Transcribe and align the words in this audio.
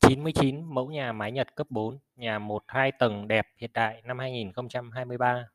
99 0.00 0.74
mẫu 0.74 0.90
nhà 0.90 1.12
mái 1.12 1.32
Nhật 1.32 1.54
cấp 1.54 1.66
4, 1.70 1.98
nhà 2.16 2.38
1-2 2.38 2.92
tầng 2.98 3.28
đẹp 3.28 3.46
hiện 3.56 3.70
đại 3.74 4.02
năm 4.04 4.18
2023. 4.18 5.46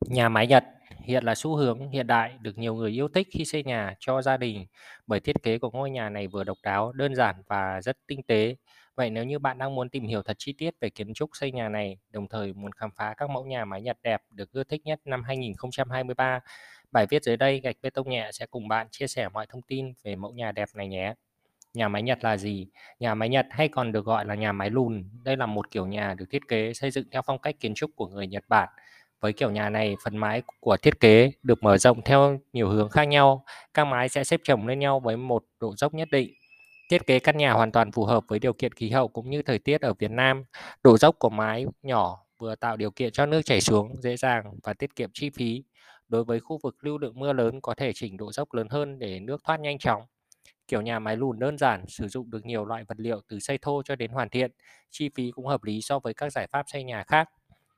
Nhà 0.00 0.28
mái 0.28 0.46
Nhật 0.46 0.64
hiện 1.04 1.24
là 1.24 1.34
xu 1.34 1.56
hướng 1.56 1.88
hiện 1.88 2.06
đại 2.06 2.38
được 2.40 2.58
nhiều 2.58 2.74
người 2.74 2.90
yêu 2.90 3.08
thích 3.08 3.28
khi 3.30 3.44
xây 3.44 3.64
nhà 3.64 3.94
cho 4.00 4.22
gia 4.22 4.36
đình 4.36 4.66
bởi 5.06 5.20
thiết 5.20 5.36
kế 5.42 5.58
của 5.58 5.70
ngôi 5.70 5.90
nhà 5.90 6.08
này 6.08 6.26
vừa 6.26 6.44
độc 6.44 6.58
đáo, 6.62 6.92
đơn 6.92 7.14
giản 7.14 7.42
và 7.46 7.80
rất 7.80 7.96
tinh 8.06 8.22
tế. 8.22 8.56
Vậy 8.94 9.10
nếu 9.10 9.24
như 9.24 9.38
bạn 9.38 9.58
đang 9.58 9.74
muốn 9.74 9.88
tìm 9.88 10.04
hiểu 10.04 10.22
thật 10.22 10.36
chi 10.38 10.54
tiết 10.58 10.74
về 10.80 10.90
kiến 10.90 11.14
trúc 11.14 11.30
xây 11.32 11.52
nhà 11.52 11.68
này, 11.68 11.98
đồng 12.10 12.28
thời 12.28 12.52
muốn 12.52 12.72
khám 12.72 12.90
phá 12.96 13.14
các 13.16 13.30
mẫu 13.30 13.46
nhà 13.46 13.64
mái 13.64 13.82
Nhật 13.82 13.98
đẹp 14.02 14.22
được 14.30 14.52
ưa 14.52 14.64
thích 14.64 14.80
nhất 14.84 15.00
năm 15.04 15.22
2023, 15.22 16.40
bài 16.92 17.06
viết 17.10 17.22
dưới 17.24 17.36
đây 17.36 17.60
gạch 17.60 17.76
bê 17.82 17.90
tông 17.90 18.10
nhẹ 18.10 18.30
sẽ 18.32 18.46
cùng 18.46 18.68
bạn 18.68 18.86
chia 18.90 19.06
sẻ 19.06 19.28
mọi 19.28 19.46
thông 19.46 19.62
tin 19.62 19.92
về 20.02 20.16
mẫu 20.16 20.32
nhà 20.32 20.52
đẹp 20.52 20.68
này 20.74 20.88
nhé. 20.88 21.14
Nhà 21.74 21.88
máy 21.88 22.02
Nhật 22.02 22.18
là 22.24 22.36
gì? 22.36 22.66
Nhà 22.98 23.14
máy 23.14 23.28
Nhật 23.28 23.46
hay 23.50 23.68
còn 23.68 23.92
được 23.92 24.04
gọi 24.04 24.24
là 24.24 24.34
nhà 24.34 24.52
máy 24.52 24.70
lùn. 24.70 25.04
Đây 25.22 25.36
là 25.36 25.46
một 25.46 25.70
kiểu 25.70 25.86
nhà 25.86 26.14
được 26.14 26.24
thiết 26.30 26.48
kế 26.48 26.74
xây 26.74 26.90
dựng 26.90 27.04
theo 27.12 27.22
phong 27.22 27.38
cách 27.38 27.56
kiến 27.60 27.74
trúc 27.74 27.90
của 27.96 28.06
người 28.06 28.26
Nhật 28.26 28.44
Bản. 28.48 28.68
Với 29.20 29.32
kiểu 29.32 29.50
nhà 29.50 29.70
này, 29.70 29.96
phần 30.04 30.16
mái 30.16 30.42
của 30.60 30.76
thiết 30.76 31.00
kế 31.00 31.32
được 31.42 31.62
mở 31.62 31.78
rộng 31.78 32.02
theo 32.04 32.38
nhiều 32.52 32.68
hướng 32.68 32.88
khác 32.88 33.04
nhau. 33.04 33.44
Các 33.74 33.84
mái 33.84 34.08
sẽ 34.08 34.24
xếp 34.24 34.40
chồng 34.44 34.66
lên 34.66 34.78
nhau 34.78 35.00
với 35.00 35.16
một 35.16 35.44
độ 35.60 35.74
dốc 35.76 35.94
nhất 35.94 36.08
định. 36.10 36.34
Thiết 36.90 37.06
kế 37.06 37.18
căn 37.18 37.36
nhà 37.36 37.52
hoàn 37.52 37.72
toàn 37.72 37.92
phù 37.92 38.04
hợp 38.04 38.24
với 38.28 38.38
điều 38.38 38.52
kiện 38.52 38.72
khí 38.72 38.90
hậu 38.90 39.08
cũng 39.08 39.30
như 39.30 39.42
thời 39.42 39.58
tiết 39.58 39.80
ở 39.80 39.94
Việt 39.94 40.10
Nam. 40.10 40.44
Độ 40.82 40.98
dốc 40.98 41.16
của 41.18 41.30
mái 41.30 41.66
nhỏ 41.82 42.18
vừa 42.38 42.54
tạo 42.54 42.76
điều 42.76 42.90
kiện 42.90 43.12
cho 43.12 43.26
nước 43.26 43.42
chảy 43.44 43.60
xuống 43.60 44.02
dễ 44.02 44.16
dàng 44.16 44.44
và 44.62 44.72
tiết 44.74 44.96
kiệm 44.96 45.10
chi 45.14 45.30
phí. 45.30 45.64
Đối 46.08 46.24
với 46.24 46.40
khu 46.40 46.58
vực 46.62 46.76
lưu 46.80 46.98
lượng 46.98 47.18
mưa 47.20 47.32
lớn 47.32 47.60
có 47.60 47.74
thể 47.74 47.92
chỉnh 47.94 48.16
độ 48.16 48.32
dốc 48.32 48.54
lớn 48.54 48.68
hơn 48.70 48.98
để 48.98 49.20
nước 49.20 49.44
thoát 49.44 49.60
nhanh 49.60 49.78
chóng. 49.78 50.02
Kiểu 50.70 50.80
nhà 50.80 50.98
máy 50.98 51.16
lùn 51.16 51.38
đơn 51.38 51.58
giản, 51.58 51.84
sử 51.88 52.08
dụng 52.08 52.30
được 52.30 52.46
nhiều 52.46 52.64
loại 52.64 52.84
vật 52.84 53.00
liệu 53.00 53.20
từ 53.28 53.40
xây 53.40 53.58
thô 53.58 53.82
cho 53.82 53.96
đến 53.96 54.10
hoàn 54.10 54.28
thiện, 54.28 54.50
chi 54.90 55.08
phí 55.14 55.30
cũng 55.30 55.46
hợp 55.46 55.64
lý 55.64 55.80
so 55.80 55.98
với 55.98 56.14
các 56.14 56.32
giải 56.32 56.46
pháp 56.46 56.64
xây 56.68 56.84
nhà 56.84 57.04
khác. 57.06 57.28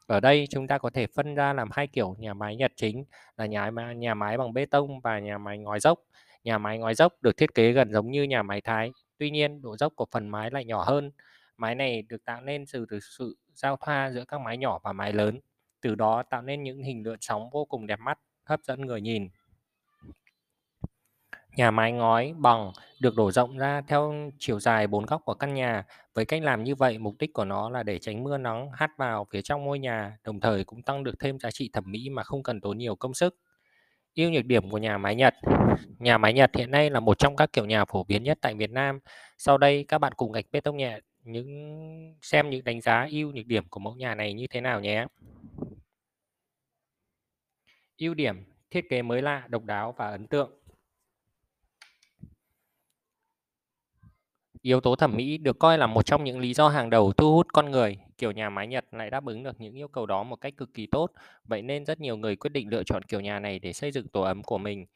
Ở 0.07 0.21
đây 0.21 0.47
chúng 0.51 0.67
ta 0.67 0.79
có 0.79 0.91
thể 0.91 1.07
phân 1.07 1.35
ra 1.35 1.53
làm 1.53 1.69
hai 1.73 1.87
kiểu 1.87 2.15
nhà 2.19 2.35
máy 2.35 2.57
Nhật 2.57 2.73
chính 2.77 3.05
là 3.37 3.47
nhà 3.47 3.71
máy 3.71 3.95
nhà 3.95 4.15
máy 4.15 4.39
bằng 4.39 4.53
bê 4.53 4.67
tông 4.67 5.01
và 5.01 5.19
nhà 5.19 5.39
máy 5.39 5.59
ngói 5.59 5.81
dốc. 5.81 5.99
Nhà 6.45 6.59
máy 6.59 6.79
ngói 6.79 6.95
dốc 6.95 7.13
được 7.23 7.37
thiết 7.37 7.55
kế 7.55 7.73
gần 7.73 7.93
giống 7.93 8.11
như 8.11 8.23
nhà 8.23 8.43
máy 8.43 8.61
Thái, 8.61 8.93
tuy 9.19 9.31
nhiên 9.31 9.63
độ 9.63 9.77
dốc 9.77 9.93
của 9.97 10.07
phần 10.11 10.29
mái 10.29 10.51
lại 10.51 10.65
nhỏ 10.65 10.85
hơn. 10.85 11.11
Mái 11.57 11.75
này 11.75 12.03
được 12.03 12.25
tạo 12.25 12.41
nên 12.41 12.65
từ, 12.73 12.87
từ 12.91 13.01
sự 13.01 13.37
giao 13.55 13.77
thoa 13.77 14.11
giữa 14.11 14.25
các 14.25 14.41
mái 14.41 14.59
nhỏ 14.59 14.79
và 14.85 14.93
mái 14.93 15.13
lớn, 15.13 15.41
từ 15.81 15.95
đó 15.95 16.23
tạo 16.31 16.43
nên 16.43 16.63
những 16.63 16.83
hình 16.83 17.03
lượn 17.03 17.19
sóng 17.21 17.51
vô 17.51 17.65
cùng 17.65 17.87
đẹp 17.87 18.01
mắt, 18.01 18.19
hấp 18.45 18.61
dẫn 18.63 18.81
người 18.81 19.01
nhìn. 19.01 19.29
Nhà 21.57 21.71
mái 21.71 21.93
ngói 21.93 22.35
bằng 22.39 22.73
được 23.01 23.17
đổ 23.17 23.31
rộng 23.31 23.59
ra 23.59 23.81
theo 23.89 24.31
chiều 24.39 24.61
dài 24.61 24.87
bốn 24.87 25.07
góc 25.07 25.23
của 25.25 25.35
căn 25.35 25.55
nhà. 25.55 25.85
Với 26.15 26.25
cách 26.25 26.43
làm 26.43 26.65
như 26.65 26.75
vậy, 26.75 26.99
mục 26.99 27.15
đích 27.19 27.33
của 27.33 27.45
nó 27.45 27.71
là 27.71 27.83
để 27.83 27.99
tránh 27.99 28.25
mưa 28.25 28.39
nắng 28.39 28.71
hắt 28.73 28.91
vào 28.99 29.27
phía 29.31 29.43
trong 29.43 29.65
ngôi 29.65 29.79
nhà, 29.79 30.19
đồng 30.25 30.41
thời 30.41 30.65
cũng 30.65 30.83
tăng 30.83 31.05
được 31.05 31.15
thêm 31.21 31.39
giá 31.39 31.51
trị 31.51 31.71
thẩm 31.73 31.85
mỹ 31.87 32.09
mà 32.11 32.23
không 32.23 32.43
cần 32.43 32.61
tốn 32.61 32.79
nhiều 32.79 32.97
công 32.97 33.15
sức. 33.15 33.37
Ưu 34.15 34.31
nhược 34.31 34.45
điểm 34.45 34.71
của 34.71 34.79
nhà 34.79 34.99
mái 34.99 35.15
Nhật 35.15 35.35
Nhà 35.99 36.19
mái 36.19 36.33
Nhật 36.33 36.51
hiện 36.57 36.71
nay 36.71 36.91
là 36.91 37.01
một 37.01 37.19
trong 37.19 37.37
các 37.37 37.53
kiểu 37.53 37.67
nhà 37.67 37.85
phổ 37.85 38.05
biến 38.05 38.23
nhất 38.23 38.39
tại 38.41 38.55
Việt 38.55 38.71
Nam. 38.71 38.99
Sau 39.39 39.59
đây 39.59 39.85
các 39.89 39.99
bạn 39.99 40.13
cùng 40.17 40.33
gạch 40.33 40.45
bê 40.53 40.61
tông 40.61 40.77
nhẹ 40.77 40.99
những 41.25 42.17
xem 42.23 42.51
những 42.51 42.65
đánh 42.65 42.81
giá 42.81 43.09
ưu 43.11 43.33
nhược 43.33 43.47
điểm 43.47 43.65
của 43.69 43.81
mẫu 43.81 43.95
nhà 43.95 44.15
này 44.15 44.35
như 44.35 44.47
thế 44.51 44.61
nào 44.61 44.81
nhé. 44.81 45.07
Ưu 47.99 48.15
điểm 48.15 48.45
thiết 48.71 48.89
kế 48.91 49.03
mới 49.03 49.23
lạ, 49.23 49.43
độc 49.49 49.65
đáo 49.65 49.95
và 49.97 50.11
ấn 50.11 50.27
tượng. 50.27 50.62
Yếu 54.63 54.81
tố 54.81 54.97
thẩm 54.97 55.17
mỹ 55.17 55.39
được 55.39 55.59
coi 55.59 55.79
là 55.79 55.87
một 55.87 56.07
trong 56.07 56.25
những 56.25 56.39
lý 56.39 56.55
do 56.55 56.69
hàng 56.69 56.91
đầu 56.91 57.13
thu 57.13 57.35
hút 57.35 57.47
con 57.53 57.71
người. 57.71 57.99
Kiểu 58.19 58.31
nhà 58.33 58.51
mái 58.51 58.67
Nhật 58.67 58.85
lại 58.95 59.11
đáp 59.11 59.27
ứng 59.27 59.43
được 59.43 59.61
những 59.61 59.75
yêu 59.75 59.89
cầu 59.89 60.07
đó 60.07 60.23
một 60.23 60.37
cách 60.37 60.55
cực 60.57 60.75
kỳ 60.75 60.87
tốt, 60.87 61.11
vậy 61.45 61.63
nên 61.63 61.85
rất 61.85 62.01
nhiều 62.01 62.17
người 62.17 62.37
quyết 62.37 62.51
định 62.53 62.69
lựa 62.71 62.83
chọn 62.83 63.03
kiểu 63.03 63.21
nhà 63.21 63.39
này 63.39 63.59
để 63.59 63.73
xây 63.73 63.93
dựng 63.93 64.09
tổ 64.09 64.23
ấm 64.23 64.43
của 64.43 64.59
mình. 64.59 64.87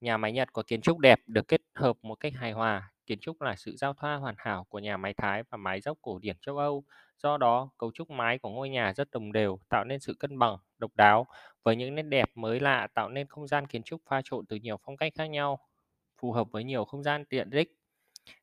Nhà 0.00 0.16
mái 0.16 0.32
Nhật 0.32 0.48
có 0.52 0.62
kiến 0.66 0.80
trúc 0.80 0.98
đẹp 0.98 1.20
được 1.26 1.48
kết 1.48 1.60
hợp 1.74 1.96
một 2.02 2.14
cách 2.14 2.32
hài 2.36 2.52
hòa. 2.52 2.92
Kiến 3.06 3.18
trúc 3.20 3.42
là 3.42 3.56
sự 3.56 3.76
giao 3.76 3.92
thoa 3.94 4.16
hoàn 4.16 4.34
hảo 4.38 4.64
của 4.68 4.78
nhà 4.78 4.96
mái 4.96 5.14
Thái 5.14 5.42
và 5.50 5.56
mái 5.56 5.80
dốc 5.80 5.98
cổ 6.02 6.18
điển 6.18 6.36
châu 6.40 6.58
Âu. 6.58 6.84
Do 7.22 7.36
đó, 7.36 7.70
cấu 7.78 7.92
trúc 7.92 8.10
mái 8.10 8.38
của 8.38 8.50
ngôi 8.50 8.68
nhà 8.68 8.92
rất 8.92 9.10
đồng 9.10 9.32
đều, 9.32 9.58
tạo 9.68 9.84
nên 9.84 10.00
sự 10.00 10.14
cân 10.14 10.38
bằng, 10.38 10.56
độc 10.78 10.90
đáo 10.96 11.26
với 11.62 11.76
những 11.76 11.94
nét 11.94 12.02
đẹp 12.02 12.30
mới 12.34 12.60
lạ 12.60 12.88
tạo 12.94 13.08
nên 13.08 13.26
không 13.28 13.46
gian 13.46 13.66
kiến 13.66 13.82
trúc 13.82 14.00
pha 14.08 14.20
trộn 14.24 14.46
từ 14.46 14.56
nhiều 14.56 14.76
phong 14.86 14.96
cách 14.96 15.12
khác 15.16 15.26
nhau, 15.26 15.58
phù 16.20 16.32
hợp 16.32 16.46
với 16.52 16.64
nhiều 16.64 16.84
không 16.84 17.02
gian 17.02 17.24
tiện 17.24 17.50
ích 17.50 17.79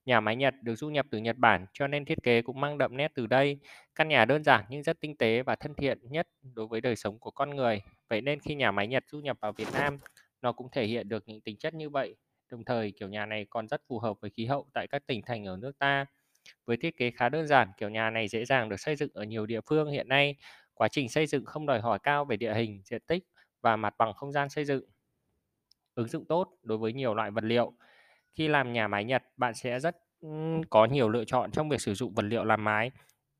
Nhà 0.06 0.20
máy 0.20 0.36
Nhật 0.36 0.54
được 0.62 0.76
du 0.76 0.90
nhập 0.90 1.06
từ 1.12 1.18
Nhật 1.18 1.38
Bản 1.38 1.66
cho 1.74 1.88
nên 1.88 2.06
thiết 2.06 2.24
kế 2.24 2.42
cũng 2.42 2.62
mang 2.62 2.78
đậm 2.78 2.98
nét 2.98 3.12
từ 3.16 3.28
đây. 3.28 3.60
Căn 3.96 4.08
nhà 4.08 4.26
đơn 4.26 4.44
giản 4.44 4.66
nhưng 4.70 4.84
rất 4.84 5.00
tinh 5.00 5.18
tế 5.18 5.44
và 5.44 5.56
thân 5.56 5.74
thiện 5.74 6.00
nhất 6.02 6.28
đối 6.56 6.68
với 6.68 6.82
đời 6.82 6.96
sống 6.96 7.20
của 7.20 7.32
con 7.32 7.50
người. 7.50 7.82
Vậy 8.10 8.22
nên 8.22 8.40
khi 8.40 8.56
nhà 8.56 8.72
máy 8.72 8.88
Nhật 8.88 9.04
du 9.08 9.20
nhập 9.20 9.38
vào 9.42 9.52
Việt 9.52 9.68
Nam, 9.74 9.98
nó 10.42 10.52
cũng 10.52 10.70
thể 10.72 10.86
hiện 10.86 11.10
được 11.10 11.24
những 11.28 11.42
tính 11.42 11.58
chất 11.58 11.74
như 11.74 11.90
vậy. 11.90 12.16
Đồng 12.52 12.64
thời, 12.64 12.92
kiểu 12.92 13.10
nhà 13.10 13.26
này 13.26 13.46
còn 13.50 13.68
rất 13.68 13.82
phù 13.88 14.00
hợp 14.00 14.22
với 14.22 14.30
khí 14.30 14.46
hậu 14.46 14.68
tại 14.74 14.88
các 14.90 15.08
tỉnh 15.08 15.22
thành 15.26 15.46
ở 15.46 15.58
nước 15.58 15.80
ta. 15.80 16.06
Với 16.66 16.78
thiết 16.78 16.98
kế 16.98 17.12
khá 17.12 17.30
đơn 17.30 17.48
giản, 17.48 17.72
kiểu 17.78 17.90
nhà 17.90 18.10
này 18.10 18.28
dễ 18.28 18.46
dàng 18.46 18.70
được 18.70 18.80
xây 18.80 18.96
dựng 18.96 19.10
ở 19.14 19.24
nhiều 19.24 19.46
địa 19.46 19.62
phương 19.62 19.92
hiện 19.92 20.10
nay. 20.10 20.36
Quá 20.74 20.88
trình 20.88 21.10
xây 21.10 21.28
dựng 21.28 21.46
không 21.46 21.66
đòi 21.66 21.80
hỏi 21.80 22.00
cao 22.04 22.26
về 22.26 22.38
địa 22.38 22.54
hình, 22.54 22.82
diện 22.84 23.02
tích 23.08 23.24
và 23.62 23.76
mặt 23.76 23.94
bằng 23.98 24.14
không 24.14 24.32
gian 24.32 24.50
xây 24.50 24.66
dựng. 24.66 24.84
Ứng 25.96 26.08
dụng 26.08 26.26
tốt 26.26 26.58
đối 26.64 26.78
với 26.78 26.94
nhiều 26.94 27.14
loại 27.14 27.32
vật 27.32 27.44
liệu 27.44 27.74
khi 28.36 28.48
làm 28.48 28.74
nhà 28.74 28.88
mái 28.88 29.04
Nhật, 29.06 29.24
bạn 29.38 29.54
sẽ 29.54 29.80
rất 29.80 29.98
có 30.70 30.86
nhiều 30.86 31.10
lựa 31.10 31.26
chọn 31.26 31.52
trong 31.52 31.70
việc 31.70 31.82
sử 31.82 31.94
dụng 31.94 32.14
vật 32.14 32.26
liệu 32.26 32.44
làm 32.44 32.64
mái. 32.64 32.92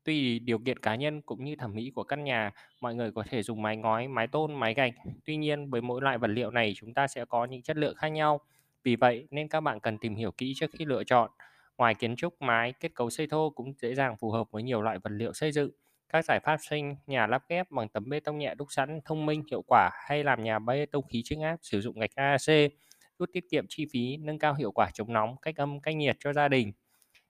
Tùy 0.04 0.38
điều 0.38 0.58
kiện 0.58 0.78
cá 0.78 0.94
nhân 0.94 1.22
cũng 1.22 1.44
như 1.44 1.56
thẩm 1.56 1.74
mỹ 1.74 1.92
của 1.94 2.02
căn 2.02 2.24
nhà, 2.24 2.50
mọi 2.80 2.94
người 2.94 3.12
có 3.12 3.22
thể 3.28 3.42
dùng 3.42 3.62
mái 3.62 3.76
ngói, 3.76 4.08
mái 4.08 4.26
tôn, 4.26 4.54
mái 4.54 4.74
gạch. 4.74 4.94
Tuy 5.24 5.36
nhiên, 5.36 5.70
với 5.70 5.80
mỗi 5.80 6.02
loại 6.02 6.18
vật 6.18 6.30
liệu 6.30 6.50
này 6.50 6.72
chúng 6.76 6.94
ta 6.94 7.06
sẽ 7.06 7.24
có 7.24 7.44
những 7.44 7.62
chất 7.62 7.76
lượng 7.76 7.96
khác 7.96 8.08
nhau. 8.08 8.40
Vì 8.84 8.96
vậy 8.96 9.26
nên 9.30 9.48
các 9.48 9.60
bạn 9.60 9.80
cần 9.80 9.98
tìm 9.98 10.14
hiểu 10.14 10.32
kỹ 10.32 10.52
trước 10.56 10.70
khi 10.78 10.84
lựa 10.84 11.04
chọn. 11.04 11.30
Ngoài 11.78 11.94
kiến 11.94 12.16
trúc 12.16 12.42
mái, 12.42 12.72
kết 12.80 12.94
cấu 12.94 13.10
xây 13.10 13.26
thô 13.26 13.50
cũng 13.50 13.72
dễ 13.78 13.94
dàng 13.94 14.16
phù 14.16 14.30
hợp 14.30 14.50
với 14.50 14.62
nhiều 14.62 14.82
loại 14.82 14.98
vật 14.98 15.10
liệu 15.12 15.32
xây 15.32 15.52
dựng. 15.52 15.70
Các 16.12 16.24
giải 16.24 16.40
pháp 16.40 16.56
xây 16.60 16.82
nhà 17.06 17.26
lắp 17.26 17.42
ghép 17.48 17.70
bằng 17.70 17.88
tấm 17.88 18.08
bê 18.08 18.20
tông 18.20 18.38
nhẹ 18.38 18.54
đúc 18.54 18.68
sẵn 18.70 19.00
thông 19.04 19.26
minh 19.26 19.42
hiệu 19.50 19.62
quả 19.66 19.90
hay 20.08 20.24
làm 20.24 20.44
nhà 20.44 20.58
bê 20.58 20.86
tông 20.86 21.06
khí 21.08 21.22
chưng 21.24 21.40
áp 21.40 21.56
sử 21.62 21.80
dụng 21.80 21.98
gạch 22.00 22.14
AAC 22.14 22.70
giúp 23.18 23.30
tiết 23.32 23.44
kiệm 23.50 23.64
chi 23.68 23.86
phí, 23.92 24.16
nâng 24.16 24.38
cao 24.38 24.54
hiệu 24.54 24.72
quả 24.72 24.90
chống 24.94 25.12
nóng, 25.12 25.36
cách 25.42 25.56
âm, 25.56 25.80
cách 25.80 25.96
nhiệt 25.96 26.16
cho 26.20 26.32
gia 26.32 26.48
đình. 26.48 26.72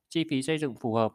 Chi 0.09 0.25
phí 0.31 0.43
xây 0.43 0.59
dựng 0.59 0.75
phù 0.81 0.95
hợp. 0.95 1.13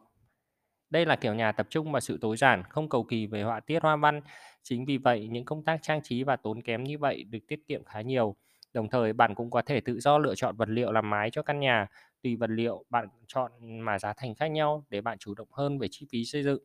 Đây 0.90 1.06
là 1.06 1.16
kiểu 1.16 1.34
nhà 1.34 1.52
tập 1.52 1.66
trung 1.70 1.92
vào 1.92 2.00
sự 2.00 2.18
tối 2.20 2.36
giản, 2.36 2.62
không 2.62 2.88
cầu 2.88 3.04
kỳ 3.04 3.26
về 3.26 3.42
họa 3.42 3.60
tiết 3.60 3.82
hoa 3.82 3.96
văn. 3.96 4.20
Chính 4.62 4.84
vì 4.84 4.98
vậy, 4.98 5.28
những 5.28 5.44
công 5.44 5.64
tác 5.64 5.82
trang 5.82 6.02
trí 6.02 6.22
và 6.22 6.36
tốn 6.36 6.62
kém 6.62 6.84
như 6.84 6.98
vậy 6.98 7.24
được 7.24 7.38
tiết 7.48 7.60
kiệm 7.68 7.84
khá 7.84 8.00
nhiều. 8.00 8.36
Đồng 8.72 8.88
thời, 8.88 9.12
bạn 9.12 9.34
cũng 9.34 9.50
có 9.50 9.62
thể 9.62 9.80
tự 9.80 10.00
do 10.00 10.18
lựa 10.18 10.34
chọn 10.34 10.56
vật 10.56 10.68
liệu 10.68 10.92
làm 10.92 11.10
mái 11.10 11.30
cho 11.30 11.42
căn 11.42 11.60
nhà. 11.60 11.86
Tùy 12.22 12.36
vật 12.36 12.50
liệu 12.50 12.84
bạn 12.90 13.08
chọn 13.26 13.52
mà 13.60 13.98
giá 13.98 14.12
thành 14.12 14.34
khác 14.34 14.46
nhau 14.46 14.84
để 14.90 15.00
bạn 15.00 15.18
chủ 15.18 15.34
động 15.34 15.48
hơn 15.52 15.78
về 15.78 15.88
chi 15.90 16.06
phí 16.10 16.24
xây 16.24 16.42
dựng. 16.42 16.62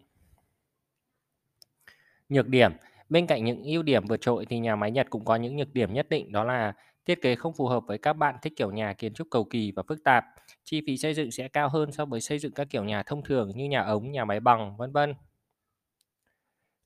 Nhược 2.29 2.47
điểm 2.47 2.71
Bên 3.09 3.27
cạnh 3.27 3.45
những 3.45 3.63
ưu 3.63 3.83
điểm 3.83 4.05
vượt 4.05 4.21
trội 4.21 4.45
thì 4.45 4.59
nhà 4.59 4.75
máy 4.75 4.91
Nhật 4.91 5.07
cũng 5.09 5.25
có 5.25 5.35
những 5.35 5.57
nhược 5.57 5.73
điểm 5.73 5.93
nhất 5.93 6.09
định 6.09 6.31
đó 6.31 6.43
là 6.43 6.73
Thiết 7.09 7.21
kế 7.21 7.35
không 7.35 7.53
phù 7.53 7.67
hợp 7.67 7.83
với 7.87 7.97
các 7.97 8.13
bạn 8.13 8.35
thích 8.41 8.53
kiểu 8.55 8.71
nhà 8.71 8.93
kiến 8.93 9.13
trúc 9.13 9.27
cầu 9.31 9.43
kỳ 9.43 9.71
và 9.71 9.83
phức 9.87 10.03
tạp. 10.03 10.25
Chi 10.63 10.81
phí 10.87 10.97
xây 10.97 11.13
dựng 11.13 11.31
sẽ 11.31 11.47
cao 11.47 11.69
hơn 11.69 11.91
so 11.91 12.05
với 12.05 12.21
xây 12.21 12.39
dựng 12.39 12.51
các 12.51 12.67
kiểu 12.69 12.83
nhà 12.83 13.03
thông 13.03 13.23
thường 13.23 13.51
như 13.55 13.65
nhà 13.65 13.81
ống, 13.81 14.11
nhà 14.11 14.25
máy 14.25 14.39
bằng, 14.39 14.77
vân 14.77 14.91
vân. 14.91 15.13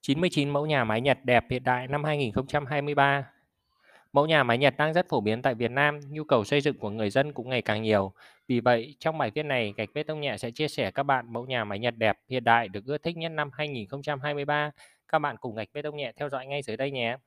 99 0.02 0.50
mẫu 0.50 0.66
nhà 0.66 0.84
mái 0.84 1.02
Nhật 1.02 1.18
đẹp 1.24 1.46
hiện 1.50 1.64
đại 1.64 1.88
năm 1.88 2.04
2023. 2.04 3.28
Mẫu 4.14 4.26
nhà 4.26 4.44
mái 4.44 4.58
Nhật 4.58 4.78
đang 4.78 4.94
rất 4.94 5.10
phổ 5.10 5.22
biến 5.22 5.42
tại 5.42 5.56
Việt 5.56 5.72
Nam, 5.72 6.00
nhu 6.10 6.24
cầu 6.24 6.44
xây 6.44 6.62
dựng 6.62 6.78
của 6.78 6.90
người 6.90 7.10
dân 7.10 7.34
cũng 7.34 7.50
ngày 7.50 7.62
càng 7.62 7.82
nhiều. 7.82 8.14
Vì 8.48 8.60
vậy, 8.60 8.96
trong 9.00 9.18
bài 9.18 9.32
viết 9.36 9.44
này, 9.44 9.74
Gạch 9.78 9.90
Bê 9.94 10.04
Tông 10.04 10.22
Nhẹ 10.22 10.38
sẽ 10.38 10.52
chia 10.52 10.68
sẻ 10.68 10.92
các 10.92 11.04
bạn 11.04 11.34
mẫu 11.34 11.46
nhà 11.46 11.64
mái 11.64 11.80
Nhật 11.80 11.98
đẹp 11.98 12.18
hiện 12.30 12.44
đại 12.44 12.68
được 12.68 12.86
ưa 12.86 12.98
thích 12.98 13.18
nhất 13.18 13.32
năm 13.32 13.50
2023. 13.54 14.72
Các 15.08 15.20
bạn 15.20 15.36
cùng 15.38 15.56
Gạch 15.56 15.70
Bê 15.74 15.82
Tông 15.82 15.98
Nhẹ 15.98 16.12
theo 16.16 16.30
dõi 16.30 16.46
ngay 16.46 16.62
dưới 16.62 16.78
đây 16.78 16.92
nhé. 16.92 17.18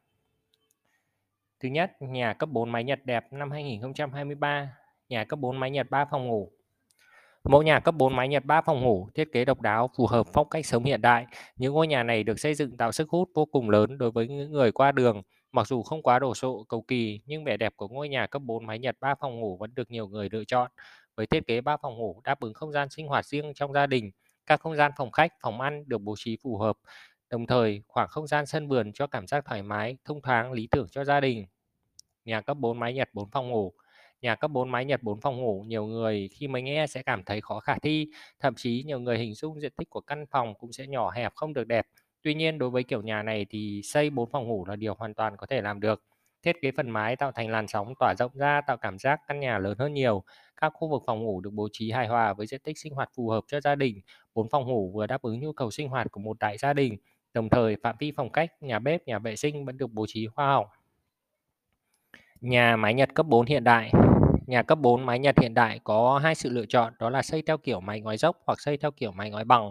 Thứ 1.62 1.68
nhất, 1.68 1.92
nhà 2.00 2.32
cấp 2.32 2.48
4 2.52 2.72
mái 2.72 2.84
Nhật 2.84 2.98
đẹp 3.04 3.24
năm 3.32 3.50
2023, 3.50 4.70
nhà 5.08 5.24
cấp 5.24 5.38
4 5.38 5.60
mái 5.60 5.70
Nhật 5.70 5.86
3 5.90 6.04
phòng 6.10 6.26
ngủ. 6.26 6.52
Mẫu 7.44 7.62
nhà 7.62 7.80
cấp 7.80 7.94
4 7.94 8.16
mái 8.16 8.28
Nhật 8.28 8.44
3 8.44 8.60
phòng 8.60 8.82
ngủ 8.82 9.08
thiết 9.14 9.32
kế 9.32 9.44
độc 9.44 9.60
đáo 9.60 9.90
phù 9.96 10.06
hợp 10.06 10.26
phong 10.32 10.48
cách 10.48 10.66
sống 10.66 10.84
hiện 10.84 11.00
đại. 11.00 11.26
Những 11.56 11.74
ngôi 11.74 11.86
nhà 11.86 12.02
này 12.02 12.22
được 12.22 12.40
xây 12.40 12.54
dựng 12.54 12.76
tạo 12.76 12.92
sức 12.92 13.10
hút 13.10 13.28
vô 13.34 13.44
cùng 13.44 13.70
lớn 13.70 13.98
đối 13.98 14.10
với 14.10 14.28
những 14.28 14.52
người 14.52 14.72
qua 14.72 14.92
đường. 14.92 15.22
Mặc 15.52 15.66
dù 15.66 15.82
không 15.82 16.02
quá 16.02 16.18
đồ 16.18 16.34
sộ 16.34 16.64
cầu 16.68 16.82
kỳ 16.82 17.20
nhưng 17.26 17.44
vẻ 17.44 17.56
đẹp 17.56 17.72
của 17.76 17.88
ngôi 17.88 18.08
nhà 18.08 18.26
cấp 18.26 18.42
4 18.42 18.66
mái 18.66 18.78
Nhật 18.78 18.96
3 19.00 19.14
phòng 19.20 19.40
ngủ 19.40 19.56
vẫn 19.56 19.74
được 19.74 19.90
nhiều 19.90 20.08
người 20.08 20.28
lựa 20.32 20.44
chọn. 20.44 20.70
Với 21.16 21.26
thiết 21.26 21.46
kế 21.46 21.60
3 21.60 21.76
phòng 21.76 21.96
ngủ 21.98 22.20
đáp 22.24 22.40
ứng 22.40 22.54
không 22.54 22.72
gian 22.72 22.90
sinh 22.90 23.06
hoạt 23.06 23.26
riêng 23.26 23.52
trong 23.54 23.72
gia 23.72 23.86
đình, 23.86 24.10
các 24.46 24.60
không 24.60 24.76
gian 24.76 24.92
phòng 24.96 25.10
khách, 25.10 25.32
phòng 25.42 25.60
ăn 25.60 25.84
được 25.86 25.98
bố 25.98 26.14
trí 26.18 26.36
phù 26.42 26.58
hợp, 26.58 26.76
Đồng 27.30 27.46
thời, 27.46 27.82
khoảng 27.88 28.08
không 28.08 28.26
gian 28.26 28.46
sân 28.46 28.68
vườn 28.68 28.92
cho 28.92 29.06
cảm 29.06 29.26
giác 29.26 29.44
thoải 29.44 29.62
mái, 29.62 29.96
thông 30.04 30.22
thoáng 30.22 30.52
lý 30.52 30.68
tưởng 30.70 30.88
cho 30.90 31.04
gia 31.04 31.20
đình. 31.20 31.46
Nhà 32.24 32.40
cấp 32.40 32.56
4 32.60 32.78
mái 32.78 32.94
Nhật 32.94 33.08
4 33.12 33.30
phòng 33.30 33.50
ngủ. 33.50 33.72
Nhà 34.20 34.34
cấp 34.34 34.50
4 34.50 34.70
mái 34.70 34.84
Nhật 34.84 35.02
4 35.02 35.20
phòng 35.20 35.42
ngủ, 35.42 35.64
nhiều 35.66 35.86
người 35.86 36.28
khi 36.32 36.48
mới 36.48 36.62
nghe 36.62 36.86
sẽ 36.86 37.02
cảm 37.02 37.24
thấy 37.24 37.40
khó 37.40 37.60
khả 37.60 37.78
thi, 37.78 38.08
thậm 38.40 38.54
chí 38.54 38.82
nhiều 38.86 39.00
người 39.00 39.18
hình 39.18 39.34
dung 39.34 39.60
diện 39.60 39.72
tích 39.76 39.90
của 39.90 40.00
căn 40.00 40.26
phòng 40.30 40.54
cũng 40.54 40.72
sẽ 40.72 40.86
nhỏ 40.86 41.10
hẹp 41.10 41.32
không 41.34 41.52
được 41.52 41.66
đẹp. 41.66 41.86
Tuy 42.22 42.34
nhiên 42.34 42.58
đối 42.58 42.70
với 42.70 42.82
kiểu 42.82 43.02
nhà 43.02 43.22
này 43.22 43.46
thì 43.50 43.80
xây 43.84 44.10
4 44.10 44.30
phòng 44.30 44.48
ngủ 44.48 44.64
là 44.68 44.76
điều 44.76 44.94
hoàn 44.94 45.14
toàn 45.14 45.36
có 45.36 45.46
thể 45.46 45.60
làm 45.62 45.80
được. 45.80 46.02
Thiết 46.42 46.56
kế 46.62 46.72
phần 46.76 46.90
mái 46.90 47.16
tạo 47.16 47.32
thành 47.32 47.50
làn 47.50 47.68
sóng 47.68 47.94
tỏa 47.98 48.14
rộng 48.18 48.32
ra 48.34 48.60
tạo 48.66 48.76
cảm 48.76 48.98
giác 48.98 49.20
căn 49.28 49.40
nhà 49.40 49.58
lớn 49.58 49.78
hơn 49.78 49.94
nhiều. 49.94 50.24
Các 50.60 50.72
khu 50.76 50.88
vực 50.88 51.02
phòng 51.06 51.24
ngủ 51.24 51.40
được 51.40 51.50
bố 51.52 51.68
trí 51.72 51.90
hài 51.90 52.08
hòa 52.08 52.32
với 52.32 52.46
diện 52.46 52.60
tích 52.64 52.78
sinh 52.78 52.94
hoạt 52.94 53.10
phù 53.16 53.28
hợp 53.28 53.44
cho 53.46 53.60
gia 53.60 53.74
đình. 53.74 54.00
4 54.34 54.48
phòng 54.50 54.66
ngủ 54.66 54.92
vừa 54.94 55.06
đáp 55.06 55.22
ứng 55.22 55.40
nhu 55.40 55.52
cầu 55.52 55.70
sinh 55.70 55.88
hoạt 55.88 56.10
của 56.10 56.20
một 56.20 56.38
đại 56.38 56.58
gia 56.58 56.72
đình, 56.72 56.96
đồng 57.36 57.48
thời 57.48 57.76
phạm 57.82 57.96
vi 57.98 58.12
phòng 58.16 58.32
khách, 58.32 58.62
nhà 58.62 58.78
bếp, 58.78 59.06
nhà 59.06 59.18
vệ 59.18 59.36
sinh 59.36 59.64
vẫn 59.64 59.78
được 59.78 59.90
bố 59.92 60.04
trí 60.08 60.26
khoa 60.26 60.46
học. 60.46 60.70
Nhà 62.40 62.76
mái 62.76 62.94
Nhật 62.94 63.14
cấp 63.14 63.26
4 63.26 63.46
hiện 63.46 63.64
đại 63.64 63.90
Nhà 64.46 64.62
cấp 64.62 64.78
4 64.78 65.06
mái 65.06 65.18
Nhật 65.18 65.38
hiện 65.40 65.54
đại 65.54 65.80
có 65.84 66.20
hai 66.22 66.34
sự 66.34 66.50
lựa 66.50 66.66
chọn 66.66 66.92
đó 66.98 67.10
là 67.10 67.22
xây 67.22 67.42
theo 67.42 67.58
kiểu 67.58 67.80
mái 67.80 68.00
ngói 68.00 68.16
dốc 68.16 68.36
hoặc 68.46 68.60
xây 68.60 68.76
theo 68.76 68.90
kiểu 68.90 69.12
mái 69.12 69.30
ngói 69.30 69.44
bằng. 69.44 69.70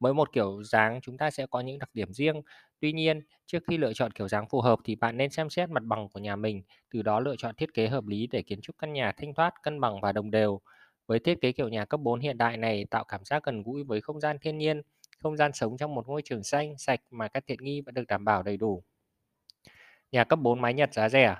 Mỗi 0.00 0.14
một 0.14 0.32
kiểu 0.32 0.62
dáng 0.62 1.00
chúng 1.02 1.18
ta 1.18 1.30
sẽ 1.30 1.46
có 1.46 1.60
những 1.60 1.78
đặc 1.78 1.90
điểm 1.94 2.12
riêng. 2.12 2.42
Tuy 2.80 2.92
nhiên, 2.92 3.20
trước 3.46 3.62
khi 3.68 3.78
lựa 3.78 3.92
chọn 3.92 4.12
kiểu 4.12 4.28
dáng 4.28 4.48
phù 4.50 4.60
hợp 4.60 4.78
thì 4.84 4.94
bạn 4.94 5.16
nên 5.16 5.30
xem 5.30 5.50
xét 5.50 5.70
mặt 5.70 5.82
bằng 5.84 6.08
của 6.08 6.20
nhà 6.20 6.36
mình, 6.36 6.62
từ 6.90 7.02
đó 7.02 7.20
lựa 7.20 7.36
chọn 7.38 7.54
thiết 7.54 7.74
kế 7.74 7.88
hợp 7.88 8.06
lý 8.06 8.26
để 8.26 8.42
kiến 8.42 8.60
trúc 8.62 8.78
căn 8.78 8.92
nhà 8.92 9.12
thanh 9.16 9.34
thoát, 9.34 9.54
cân 9.62 9.80
bằng 9.80 10.00
và 10.00 10.12
đồng 10.12 10.30
đều. 10.30 10.60
Với 11.06 11.18
thiết 11.18 11.40
kế 11.40 11.52
kiểu 11.52 11.68
nhà 11.68 11.84
cấp 11.84 12.00
4 12.00 12.20
hiện 12.20 12.38
đại 12.38 12.56
này 12.56 12.84
tạo 12.90 13.04
cảm 13.04 13.24
giác 13.24 13.44
gần 13.44 13.62
gũi 13.62 13.84
với 13.84 14.00
không 14.00 14.20
gian 14.20 14.38
thiên 14.38 14.58
nhiên, 14.58 14.82
không 15.24 15.36
gian 15.36 15.52
sống 15.52 15.76
trong 15.76 15.94
một 15.94 16.08
ngôi 16.08 16.22
trường 16.22 16.44
xanh, 16.44 16.74
sạch 16.78 17.00
mà 17.10 17.28
các 17.28 17.46
tiện 17.46 17.58
nghi 17.62 17.80
vẫn 17.80 17.94
được 17.94 18.06
đảm 18.08 18.24
bảo 18.24 18.42
đầy 18.42 18.56
đủ. 18.56 18.82
Nhà 20.12 20.24
cấp 20.24 20.38
4 20.42 20.60
mái 20.60 20.74
Nhật 20.74 20.94
giá 20.94 21.08
rẻ 21.08 21.36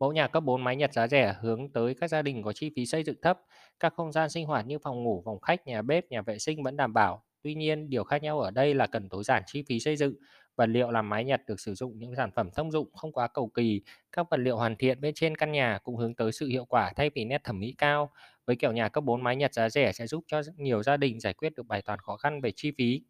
Mẫu 0.00 0.12
nhà 0.12 0.28
cấp 0.28 0.44
4 0.44 0.64
mái 0.64 0.76
Nhật 0.76 0.92
giá 0.92 1.08
rẻ 1.08 1.36
hướng 1.40 1.72
tới 1.72 1.94
các 1.94 2.08
gia 2.08 2.22
đình 2.22 2.42
có 2.42 2.52
chi 2.52 2.70
phí 2.76 2.86
xây 2.86 3.04
dựng 3.04 3.16
thấp, 3.22 3.40
các 3.80 3.94
không 3.96 4.12
gian 4.12 4.30
sinh 4.30 4.46
hoạt 4.46 4.66
như 4.66 4.78
phòng 4.78 5.04
ngủ, 5.04 5.22
phòng 5.24 5.40
khách, 5.40 5.66
nhà 5.66 5.82
bếp, 5.82 6.10
nhà 6.10 6.22
vệ 6.22 6.38
sinh 6.38 6.62
vẫn 6.62 6.76
đảm 6.76 6.92
bảo. 6.92 7.24
Tuy 7.42 7.54
nhiên, 7.54 7.90
điều 7.90 8.04
khác 8.04 8.22
nhau 8.22 8.40
ở 8.40 8.50
đây 8.50 8.74
là 8.74 8.86
cần 8.86 9.08
tối 9.08 9.24
giản 9.24 9.42
chi 9.46 9.64
phí 9.68 9.80
xây 9.80 9.96
dựng. 9.96 10.14
Vật 10.58 10.66
liệu 10.66 10.90
làm 10.90 11.08
mái 11.08 11.24
Nhật 11.24 11.42
được 11.46 11.60
sử 11.60 11.74
dụng 11.74 11.98
những 11.98 12.14
sản 12.16 12.30
phẩm 12.36 12.50
thông 12.56 12.72
dụng 12.72 12.88
không 12.94 13.12
quá 13.12 13.28
cầu 13.28 13.48
kỳ. 13.54 13.82
Các 14.12 14.26
vật 14.30 14.36
liệu 14.40 14.56
hoàn 14.56 14.76
thiện 14.76 15.00
bên 15.00 15.14
trên 15.14 15.36
căn 15.36 15.52
nhà 15.52 15.78
cũng 15.82 15.96
hướng 15.96 16.14
tới 16.14 16.32
sự 16.32 16.46
hiệu 16.46 16.64
quả 16.64 16.92
thay 16.96 17.10
vì 17.14 17.24
nét 17.24 17.44
thẩm 17.44 17.60
mỹ 17.60 17.74
cao. 17.78 18.12
Với 18.46 18.56
kiểu 18.56 18.72
nhà 18.72 18.88
cấp 18.88 19.04
4 19.04 19.22
mái 19.22 19.36
Nhật 19.36 19.54
giá 19.54 19.68
rẻ 19.70 19.92
sẽ 19.92 20.06
giúp 20.06 20.24
cho 20.26 20.42
nhiều 20.56 20.82
gia 20.82 20.96
đình 20.96 21.20
giải 21.20 21.34
quyết 21.34 21.54
được 21.56 21.66
bài 21.66 21.82
toán 21.82 21.98
khó 21.98 22.16
khăn 22.16 22.40
về 22.40 22.52
chi 22.56 22.72
phí. 22.78 23.02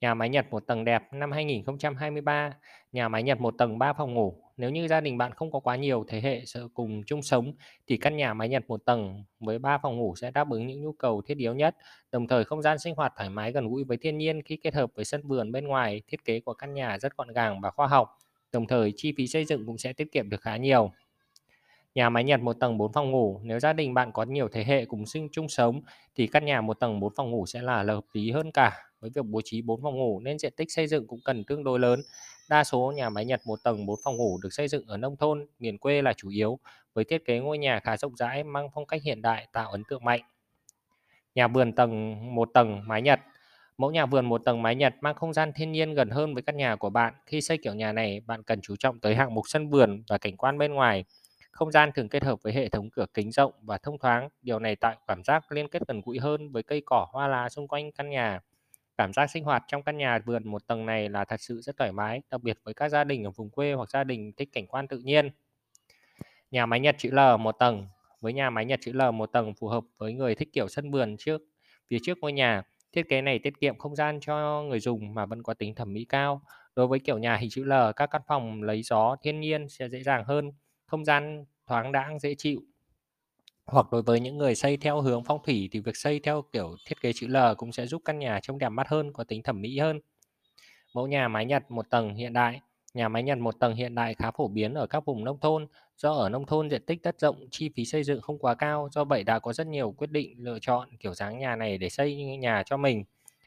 Nhà 0.00 0.14
máy 0.14 0.28
Nhật 0.28 0.46
một 0.50 0.66
tầng 0.66 0.84
đẹp 0.84 1.02
năm 1.12 1.32
2023, 1.32 2.54
nhà 2.92 3.08
máy 3.08 3.22
Nhật 3.22 3.40
một 3.40 3.54
tầng 3.58 3.78
3 3.78 3.92
phòng 3.92 4.14
ngủ. 4.14 4.34
Nếu 4.56 4.70
như 4.70 4.88
gia 4.88 5.00
đình 5.00 5.18
bạn 5.18 5.32
không 5.34 5.52
có 5.52 5.60
quá 5.60 5.76
nhiều 5.76 6.04
thế 6.08 6.20
hệ 6.20 6.42
sợ 6.46 6.68
cùng 6.74 7.02
chung 7.06 7.22
sống 7.22 7.52
thì 7.86 7.96
căn 7.96 8.16
nhà 8.16 8.34
máy 8.34 8.48
Nhật 8.48 8.64
một 8.68 8.84
tầng 8.84 9.24
với 9.40 9.58
3 9.58 9.78
phòng 9.78 9.96
ngủ 9.96 10.16
sẽ 10.16 10.30
đáp 10.30 10.50
ứng 10.50 10.66
những 10.66 10.82
nhu 10.82 10.92
cầu 10.92 11.22
thiết 11.22 11.38
yếu 11.38 11.54
nhất, 11.54 11.76
đồng 12.12 12.28
thời 12.28 12.44
không 12.44 12.62
gian 12.62 12.78
sinh 12.78 12.94
hoạt 12.94 13.12
thoải 13.16 13.30
mái 13.30 13.52
gần 13.52 13.68
gũi 13.68 13.84
với 13.84 13.96
thiên 13.96 14.18
nhiên 14.18 14.42
khi 14.42 14.56
kết 14.56 14.74
hợp 14.74 14.90
với 14.94 15.04
sân 15.04 15.22
vườn 15.24 15.52
bên 15.52 15.66
ngoài, 15.66 16.02
thiết 16.08 16.24
kế 16.24 16.40
của 16.40 16.54
căn 16.54 16.74
nhà 16.74 16.98
rất 16.98 17.16
gọn 17.16 17.32
gàng 17.32 17.60
và 17.60 17.70
khoa 17.70 17.86
học. 17.86 18.18
Đồng 18.52 18.66
thời 18.66 18.92
chi 18.96 19.12
phí 19.16 19.26
xây 19.26 19.44
dựng 19.44 19.66
cũng 19.66 19.78
sẽ 19.78 19.92
tiết 19.92 20.12
kiệm 20.12 20.30
được 20.30 20.40
khá 20.40 20.56
nhiều. 20.56 20.90
Nhà 21.94 22.10
máy 22.10 22.24
Nhật 22.24 22.40
một 22.40 22.52
tầng 22.60 22.78
4 22.78 22.92
phòng 22.92 23.10
ngủ, 23.10 23.40
nếu 23.44 23.60
gia 23.60 23.72
đình 23.72 23.94
bạn 23.94 24.12
có 24.12 24.22
nhiều 24.22 24.48
thế 24.48 24.64
hệ 24.64 24.84
cùng 24.84 25.06
sinh 25.06 25.28
chung 25.32 25.48
sống 25.48 25.80
thì 26.16 26.26
căn 26.26 26.44
nhà 26.44 26.60
một 26.60 26.80
tầng 26.80 27.00
4 27.00 27.12
phòng 27.16 27.30
ngủ 27.30 27.46
sẽ 27.46 27.62
là 27.62 27.82
hợp 27.82 28.04
lý 28.12 28.30
hơn 28.30 28.52
cả. 28.52 28.89
Với 29.00 29.10
việc 29.14 29.24
bố 29.24 29.40
trí 29.44 29.62
4 29.62 29.82
phòng 29.82 29.98
ngủ 29.98 30.20
nên 30.20 30.38
diện 30.38 30.52
tích 30.56 30.72
xây 30.72 30.86
dựng 30.86 31.06
cũng 31.06 31.20
cần 31.24 31.44
tương 31.44 31.64
đối 31.64 31.78
lớn. 31.78 32.00
Đa 32.48 32.64
số 32.64 32.92
nhà 32.96 33.10
máy 33.10 33.24
Nhật 33.24 33.40
một 33.46 33.58
tầng 33.64 33.86
4 33.86 34.00
phòng 34.04 34.16
ngủ 34.16 34.38
được 34.42 34.52
xây 34.52 34.68
dựng 34.68 34.86
ở 34.86 34.96
nông 34.96 35.16
thôn, 35.16 35.46
miền 35.58 35.78
quê 35.78 36.02
là 36.02 36.12
chủ 36.12 36.28
yếu, 36.28 36.58
với 36.94 37.04
thiết 37.04 37.24
kế 37.24 37.38
ngôi 37.38 37.58
nhà 37.58 37.80
khá 37.80 37.96
rộng 37.96 38.16
rãi 38.16 38.44
mang 38.44 38.68
phong 38.74 38.86
cách 38.86 39.02
hiện 39.02 39.22
đại 39.22 39.46
tạo 39.52 39.70
ấn 39.70 39.82
tượng 39.88 40.04
mạnh. 40.04 40.20
Nhà 41.34 41.48
vườn 41.48 41.72
tầng 41.72 42.34
một 42.34 42.48
tầng 42.54 42.82
mái 42.88 43.02
Nhật 43.02 43.20
Mẫu 43.80 43.90
nhà 43.90 44.06
vườn 44.06 44.26
một 44.26 44.44
tầng 44.44 44.62
mái 44.62 44.74
Nhật 44.74 44.94
mang 45.00 45.14
không 45.14 45.32
gian 45.32 45.52
thiên 45.52 45.72
nhiên 45.72 45.94
gần 45.94 46.10
hơn 46.10 46.34
với 46.34 46.42
căn 46.42 46.56
nhà 46.56 46.76
của 46.76 46.90
bạn. 46.90 47.14
Khi 47.26 47.40
xây 47.40 47.58
kiểu 47.58 47.74
nhà 47.74 47.92
này, 47.92 48.20
bạn 48.26 48.42
cần 48.42 48.60
chú 48.60 48.76
trọng 48.76 49.00
tới 49.00 49.14
hạng 49.14 49.34
mục 49.34 49.44
sân 49.48 49.68
vườn 49.68 50.02
và 50.08 50.18
cảnh 50.18 50.36
quan 50.36 50.58
bên 50.58 50.74
ngoài. 50.74 51.04
Không 51.50 51.72
gian 51.72 51.90
thường 51.94 52.08
kết 52.08 52.24
hợp 52.24 52.42
với 52.42 52.52
hệ 52.52 52.68
thống 52.68 52.90
cửa 52.90 53.06
kính 53.14 53.32
rộng 53.32 53.52
và 53.62 53.78
thông 53.78 53.98
thoáng, 53.98 54.28
điều 54.42 54.58
này 54.58 54.76
tạo 54.76 54.94
cảm 55.06 55.24
giác 55.24 55.52
liên 55.52 55.68
kết 55.68 55.82
gần 55.88 56.00
gũi 56.04 56.18
hơn 56.18 56.52
với 56.52 56.62
cây 56.62 56.82
cỏ 56.86 57.06
hoa 57.12 57.28
lá 57.28 57.48
xung 57.48 57.68
quanh 57.68 57.92
căn 57.92 58.10
nhà. 58.10 58.40
Cảm 59.00 59.12
giác 59.12 59.30
sinh 59.30 59.44
hoạt 59.44 59.64
trong 59.68 59.82
căn 59.82 59.96
nhà 59.96 60.18
vườn 60.26 60.48
một 60.48 60.66
tầng 60.66 60.86
này 60.86 61.08
là 61.08 61.24
thật 61.24 61.40
sự 61.40 61.60
rất 61.60 61.76
thoải 61.76 61.92
mái, 61.92 62.22
đặc 62.30 62.42
biệt 62.42 62.58
với 62.64 62.74
các 62.74 62.88
gia 62.88 63.04
đình 63.04 63.24
ở 63.24 63.30
vùng 63.30 63.50
quê 63.50 63.72
hoặc 63.72 63.90
gia 63.90 64.04
đình 64.04 64.32
thích 64.36 64.48
cảnh 64.52 64.66
quan 64.66 64.88
tự 64.88 64.98
nhiên. 64.98 65.30
Nhà 66.50 66.66
máy 66.66 66.80
Nhật 66.80 66.96
chữ 66.98 67.10
L 67.10 67.18
một 67.38 67.52
tầng 67.52 67.86
với 68.20 68.32
nhà 68.32 68.50
máy 68.50 68.64
Nhật 68.64 68.80
chữ 68.82 68.92
L 68.92 69.02
một 69.14 69.26
tầng 69.26 69.54
phù 69.54 69.68
hợp 69.68 69.84
với 69.98 70.12
người 70.12 70.34
thích 70.34 70.48
kiểu 70.52 70.68
sân 70.68 70.90
vườn 70.90 71.16
trước 71.18 71.40
phía 71.88 71.98
trước 72.02 72.18
ngôi 72.20 72.32
nhà. 72.32 72.62
Thiết 72.92 73.08
kế 73.08 73.22
này 73.22 73.38
tiết 73.38 73.60
kiệm 73.60 73.78
không 73.78 73.96
gian 73.96 74.18
cho 74.20 74.62
người 74.62 74.80
dùng 74.80 75.14
mà 75.14 75.26
vẫn 75.26 75.42
có 75.42 75.54
tính 75.54 75.74
thẩm 75.74 75.92
mỹ 75.92 76.06
cao. 76.08 76.42
Đối 76.76 76.86
với 76.86 76.98
kiểu 76.98 77.18
nhà 77.18 77.36
hình 77.36 77.50
chữ 77.50 77.64
L, 77.64 77.72
các 77.96 78.10
căn 78.10 78.22
phòng 78.26 78.62
lấy 78.62 78.82
gió 78.82 79.16
thiên 79.22 79.40
nhiên 79.40 79.68
sẽ 79.68 79.88
dễ 79.88 80.02
dàng 80.02 80.24
hơn 80.24 80.52
không 80.86 81.04
gian 81.04 81.44
thoáng 81.66 81.92
đãng 81.92 82.18
dễ 82.18 82.34
chịu. 82.38 82.60
Hoặc 83.70 83.86
đối 83.92 84.02
với 84.02 84.20
những 84.20 84.38
người 84.38 84.54
xây 84.54 84.76
theo 84.76 85.00
hướng 85.00 85.24
phong 85.24 85.38
thủy 85.46 85.68
thì 85.72 85.80
việc 85.80 85.96
xây 85.96 86.20
theo 86.20 86.42
kiểu 86.52 86.76
thiết 86.86 87.00
kế 87.00 87.12
chữ 87.12 87.26
L 87.26 87.36
cũng 87.56 87.72
sẽ 87.72 87.86
giúp 87.86 88.02
căn 88.04 88.18
nhà 88.18 88.40
trông 88.42 88.58
đẹp 88.58 88.68
mắt 88.68 88.88
hơn, 88.88 89.12
có 89.12 89.24
tính 89.24 89.42
thẩm 89.42 89.60
mỹ 89.60 89.78
hơn. 89.78 90.00
Mẫu 90.94 91.06
nhà 91.06 91.28
mái 91.28 91.46
Nhật 91.46 91.70
một 91.70 91.90
tầng 91.90 92.14
hiện 92.14 92.32
đại 92.32 92.60
Nhà 92.94 93.08
mái 93.08 93.22
Nhật 93.22 93.38
một 93.38 93.54
tầng 93.60 93.74
hiện 93.74 93.94
đại 93.94 94.14
khá 94.14 94.30
phổ 94.30 94.48
biến 94.48 94.74
ở 94.74 94.86
các 94.86 95.04
vùng 95.04 95.24
nông 95.24 95.40
thôn. 95.40 95.66
Do 95.96 96.12
ở 96.12 96.28
nông 96.28 96.46
thôn 96.46 96.70
diện 96.70 96.86
tích 96.86 97.02
đất 97.02 97.20
rộng, 97.20 97.46
chi 97.50 97.70
phí 97.76 97.84
xây 97.84 98.04
dựng 98.04 98.20
không 98.20 98.38
quá 98.38 98.54
cao, 98.54 98.88
do 98.92 99.04
vậy 99.04 99.24
đã 99.24 99.38
có 99.38 99.52
rất 99.52 99.66
nhiều 99.66 99.90
quyết 99.92 100.10
định 100.10 100.34
lựa 100.38 100.58
chọn 100.60 100.88
kiểu 101.00 101.14
dáng 101.14 101.38
nhà 101.38 101.56
này 101.56 101.78
để 101.78 101.88
xây 101.88 102.14
nhà 102.16 102.62
cho 102.66 102.76
mình. 102.76 103.04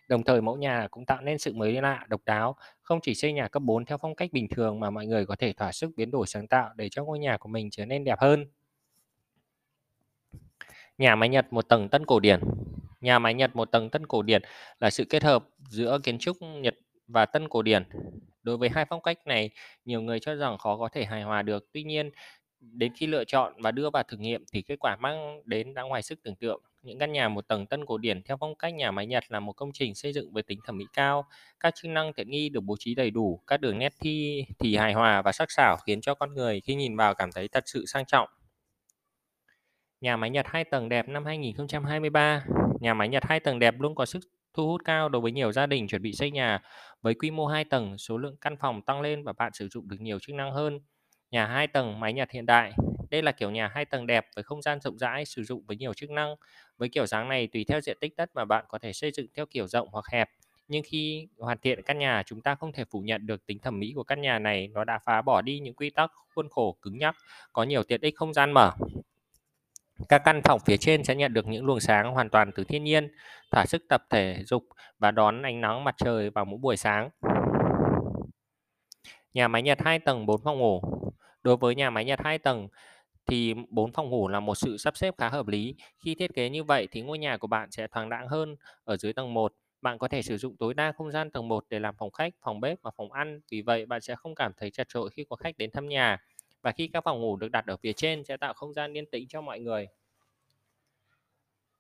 Đồng 0.07 0.23
thời 0.23 0.41
mẫu 0.41 0.57
nhà 0.57 0.87
cũng 0.91 1.05
tạo 1.05 1.21
nên 1.21 1.37
sự 1.37 1.53
mới 1.53 1.73
lạ, 1.81 2.05
độc 2.07 2.21
đáo, 2.25 2.55
không 2.81 2.99
chỉ 3.01 3.15
xây 3.15 3.33
nhà 3.33 3.47
cấp 3.47 3.63
4 3.63 3.85
theo 3.85 3.97
phong 3.97 4.15
cách 4.15 4.29
bình 4.33 4.47
thường 4.49 4.79
mà 4.79 4.89
mọi 4.89 5.05
người 5.05 5.25
có 5.25 5.35
thể 5.35 5.53
thỏa 5.53 5.71
sức 5.71 5.91
biến 5.97 6.11
đổi 6.11 6.27
sáng 6.27 6.47
tạo 6.47 6.69
để 6.75 6.89
cho 6.91 7.03
ngôi 7.03 7.19
nhà 7.19 7.37
của 7.37 7.49
mình 7.49 7.69
trở 7.71 7.85
nên 7.85 8.03
đẹp 8.03 8.19
hơn. 8.19 8.45
Nhà 10.97 11.15
máy 11.15 11.29
Nhật 11.29 11.53
một 11.53 11.69
tầng 11.69 11.89
tân 11.89 12.05
cổ 12.05 12.19
điển 12.19 12.39
Nhà 13.01 13.19
máy 13.19 13.33
Nhật 13.33 13.55
một 13.55 13.71
tầng 13.71 13.89
tân 13.89 14.05
cổ 14.05 14.21
điển 14.21 14.41
là 14.79 14.89
sự 14.89 15.05
kết 15.09 15.23
hợp 15.23 15.45
giữa 15.69 15.99
kiến 16.03 16.17
trúc 16.19 16.37
Nhật 16.41 16.75
và 17.07 17.25
tân 17.25 17.49
cổ 17.49 17.61
điển. 17.61 17.83
Đối 18.43 18.57
với 18.57 18.69
hai 18.69 18.85
phong 18.89 19.01
cách 19.01 19.27
này, 19.27 19.49
nhiều 19.85 20.01
người 20.01 20.19
cho 20.19 20.35
rằng 20.35 20.57
khó 20.57 20.77
có 20.77 20.89
thể 20.93 21.05
hài 21.05 21.23
hòa 21.23 21.41
được. 21.41 21.69
Tuy 21.73 21.83
nhiên, 21.83 22.11
đến 22.59 22.93
khi 22.97 23.07
lựa 23.07 23.23
chọn 23.23 23.53
và 23.61 23.71
đưa 23.71 23.89
vào 23.89 24.03
thử 24.03 24.17
nghiệm 24.17 24.45
thì 24.53 24.61
kết 24.61 24.75
quả 24.79 24.95
mang 24.95 25.41
đến 25.45 25.73
đã 25.73 25.81
ngoài 25.81 26.01
sức 26.01 26.19
tưởng 26.23 26.35
tượng. 26.35 26.61
Những 26.83 26.99
căn 26.99 27.12
nhà 27.12 27.29
một 27.29 27.47
tầng 27.47 27.65
tân 27.65 27.85
cổ 27.85 27.97
điển 27.97 28.23
theo 28.23 28.38
phong 28.39 28.55
cách 28.55 28.73
nhà 28.73 28.91
máy 28.91 29.07
Nhật 29.07 29.23
là 29.27 29.39
một 29.39 29.53
công 29.53 29.69
trình 29.73 29.95
xây 29.95 30.13
dựng 30.13 30.33
với 30.33 30.43
tính 30.43 30.59
thẩm 30.65 30.77
mỹ 30.77 30.85
cao. 30.93 31.25
Các 31.59 31.73
chức 31.75 31.91
năng 31.91 32.13
tiện 32.13 32.29
nghi 32.29 32.50
được 32.50 32.62
bố 32.63 32.75
trí 32.79 32.95
đầy 32.95 33.12
đủ, 33.12 33.41
các 33.47 33.62
đường 33.62 33.79
nét 33.79 33.93
thi 34.01 34.45
thì 34.59 34.75
hài 34.75 34.93
hòa 34.93 35.21
và 35.21 35.31
sắc 35.31 35.51
sảo 35.51 35.77
khiến 35.85 36.01
cho 36.01 36.15
con 36.15 36.33
người 36.33 36.62
khi 36.62 36.75
nhìn 36.75 36.97
vào 36.97 37.13
cảm 37.15 37.31
thấy 37.31 37.47
thật 37.47 37.63
sự 37.67 37.85
sang 37.85 38.05
trọng. 38.05 38.29
Nhà 40.03 40.17
máy 40.17 40.29
Nhật 40.29 40.45
2 40.50 40.63
tầng 40.63 40.89
đẹp 40.89 41.10
năm 41.10 41.25
2023 41.25 42.43
Nhà 42.79 42.93
máy 42.93 43.10
Nhật 43.10 43.24
2 43.25 43.39
tầng 43.39 43.60
đẹp 43.60 43.79
luôn 43.79 43.95
có 43.95 44.05
sức 44.05 44.19
thu 44.53 44.67
hút 44.67 44.81
cao 44.86 45.10
đối 45.10 45.22
với 45.22 45.31
nhiều 45.31 45.51
gia 45.51 45.65
đình 45.65 45.88
chuẩn 45.88 46.01
bị 46.01 46.13
xây 46.13 46.31
nhà. 46.31 46.62
Với 47.01 47.13
quy 47.13 47.31
mô 47.31 47.48
2 47.48 47.65
tầng, 47.65 47.98
số 47.98 48.17
lượng 48.17 48.36
căn 48.41 48.57
phòng 48.57 48.81
tăng 48.81 49.01
lên 49.01 49.24
và 49.24 49.33
bạn 49.33 49.53
sử 49.53 49.67
dụng 49.67 49.88
được 49.88 50.01
nhiều 50.01 50.19
chức 50.19 50.36
năng 50.36 50.51
hơn. 50.51 50.79
Nhà 51.31 51.45
2 51.45 51.67
tầng 51.67 52.00
máy 52.00 52.13
Nhật 52.13 52.31
hiện 52.31 52.45
đại. 52.45 52.74
Đây 53.10 53.22
là 53.22 53.31
kiểu 53.31 53.51
nhà 53.51 53.67
2 53.67 53.86
tầng 53.86 54.07
đẹp 54.07 54.25
với 54.36 54.43
không 54.43 54.62
gian 54.62 54.79
rộng 54.81 54.98
rãi, 54.98 55.25
sử 55.25 55.43
dụng 55.43 55.63
với 55.67 55.77
nhiều 55.77 55.93
chức 55.93 56.10
năng. 56.10 56.36
Với 56.77 56.89
kiểu 56.89 57.05
dáng 57.05 57.29
này 57.29 57.48
tùy 57.48 57.65
theo 57.67 57.81
diện 57.81 57.98
tích 58.01 58.13
đất 58.17 58.29
mà 58.33 58.45
bạn 58.45 58.65
có 58.67 58.77
thể 58.77 58.93
xây 58.93 59.12
dựng 59.12 59.27
theo 59.36 59.45
kiểu 59.45 59.67
rộng 59.67 59.88
hoặc 59.91 60.05
hẹp. 60.12 60.29
Nhưng 60.67 60.83
khi 60.86 61.27
hoàn 61.39 61.57
thiện 61.57 61.81
căn 61.81 62.00
nhà, 62.00 62.24
chúng 62.25 62.41
ta 62.41 62.55
không 62.55 62.72
thể 62.74 62.86
phủ 62.91 63.00
nhận 63.00 63.25
được 63.25 63.45
tính 63.45 63.60
thẩm 63.60 63.79
mỹ 63.79 63.93
của 63.95 64.03
căn 64.03 64.22
nhà 64.22 64.39
này. 64.39 64.67
Nó 64.67 64.83
đã 64.83 65.00
phá 65.05 65.22
bỏ 65.22 65.41
đi 65.41 65.60
những 65.60 65.75
quy 65.75 65.89
tắc 65.89 66.12
khuôn 66.36 66.50
khổ 66.50 66.77
cứng 66.81 66.98
nhắc, 66.98 67.15
có 67.53 67.63
nhiều 67.63 67.83
tiện 67.83 68.01
ích 68.01 68.15
không 68.17 68.33
gian 68.33 68.51
mở. 68.51 68.72
Các 70.09 70.21
căn 70.25 70.41
phòng 70.43 70.59
phía 70.65 70.77
trên 70.77 71.03
sẽ 71.03 71.15
nhận 71.15 71.33
được 71.33 71.47
những 71.47 71.65
luồng 71.65 71.79
sáng 71.79 72.12
hoàn 72.12 72.29
toàn 72.29 72.51
từ 72.55 72.63
thiên 72.63 72.83
nhiên, 72.83 73.12
thỏa 73.51 73.65
sức 73.65 73.81
tập 73.89 74.03
thể 74.09 74.43
dục 74.45 74.63
và 75.00 75.12
đón 75.12 75.41
ánh 75.41 75.62
nắng 75.62 75.83
mặt 75.83 75.95
trời 75.97 76.29
vào 76.29 76.45
mỗi 76.45 76.59
buổi 76.62 76.77
sáng. 76.77 77.09
Nhà 79.33 79.47
máy 79.47 79.62
Nhật 79.62 79.81
2 79.81 80.00
tầng 80.00 80.25
4 80.25 80.41
phòng 80.43 80.59
ngủ 80.59 80.81
Đối 81.43 81.57
với 81.57 81.75
nhà 81.75 81.89
máy 81.89 82.05
Nhật 82.05 82.19
2 82.23 82.38
tầng 82.38 82.67
thì 83.25 83.53
4 83.69 83.91
phòng 83.93 84.09
ngủ 84.09 84.27
là 84.27 84.39
một 84.39 84.55
sự 84.55 84.77
sắp 84.77 84.97
xếp 84.97 85.13
khá 85.17 85.29
hợp 85.29 85.47
lý. 85.47 85.75
Khi 86.05 86.15
thiết 86.15 86.33
kế 86.33 86.50
như 86.50 86.63
vậy 86.63 86.88
thì 86.91 87.01
ngôi 87.01 87.19
nhà 87.19 87.38
của 87.38 87.47
bạn 87.47 87.71
sẽ 87.71 87.88
thoáng 87.88 88.09
đãng 88.09 88.27
hơn. 88.27 88.55
Ở 88.83 88.97
dưới 88.97 89.13
tầng 89.13 89.33
1, 89.33 89.53
bạn 89.81 89.97
có 89.97 90.07
thể 90.07 90.21
sử 90.21 90.38
dụng 90.38 90.57
tối 90.57 90.73
đa 90.73 90.91
không 90.91 91.12
gian 91.12 91.31
tầng 91.31 91.47
1 91.47 91.65
để 91.69 91.79
làm 91.79 91.95
phòng 91.97 92.12
khách, 92.12 92.33
phòng 92.45 92.59
bếp 92.59 92.81
và 92.81 92.91
phòng 92.97 93.12
ăn. 93.12 93.39
Vì 93.51 93.62
vậy 93.62 93.85
bạn 93.85 94.01
sẽ 94.01 94.15
không 94.15 94.35
cảm 94.35 94.51
thấy 94.57 94.71
chật 94.71 94.88
trội 94.89 95.09
khi 95.09 95.25
có 95.29 95.35
khách 95.35 95.57
đến 95.57 95.71
thăm 95.71 95.88
nhà. 95.88 96.17
Và 96.63 96.72
khi 96.72 96.88
các 96.88 97.03
phòng 97.03 97.22
ngủ 97.22 97.36
được 97.36 97.51
đặt 97.51 97.65
ở 97.67 97.77
phía 97.77 97.93
trên 97.93 98.24
sẽ 98.24 98.38
tạo 98.38 98.53
không 98.53 98.74
gian 98.74 98.98
yên 98.98 99.05
tĩnh 99.05 99.27
cho 99.27 99.41
mọi 99.41 99.60
người. 99.60 99.88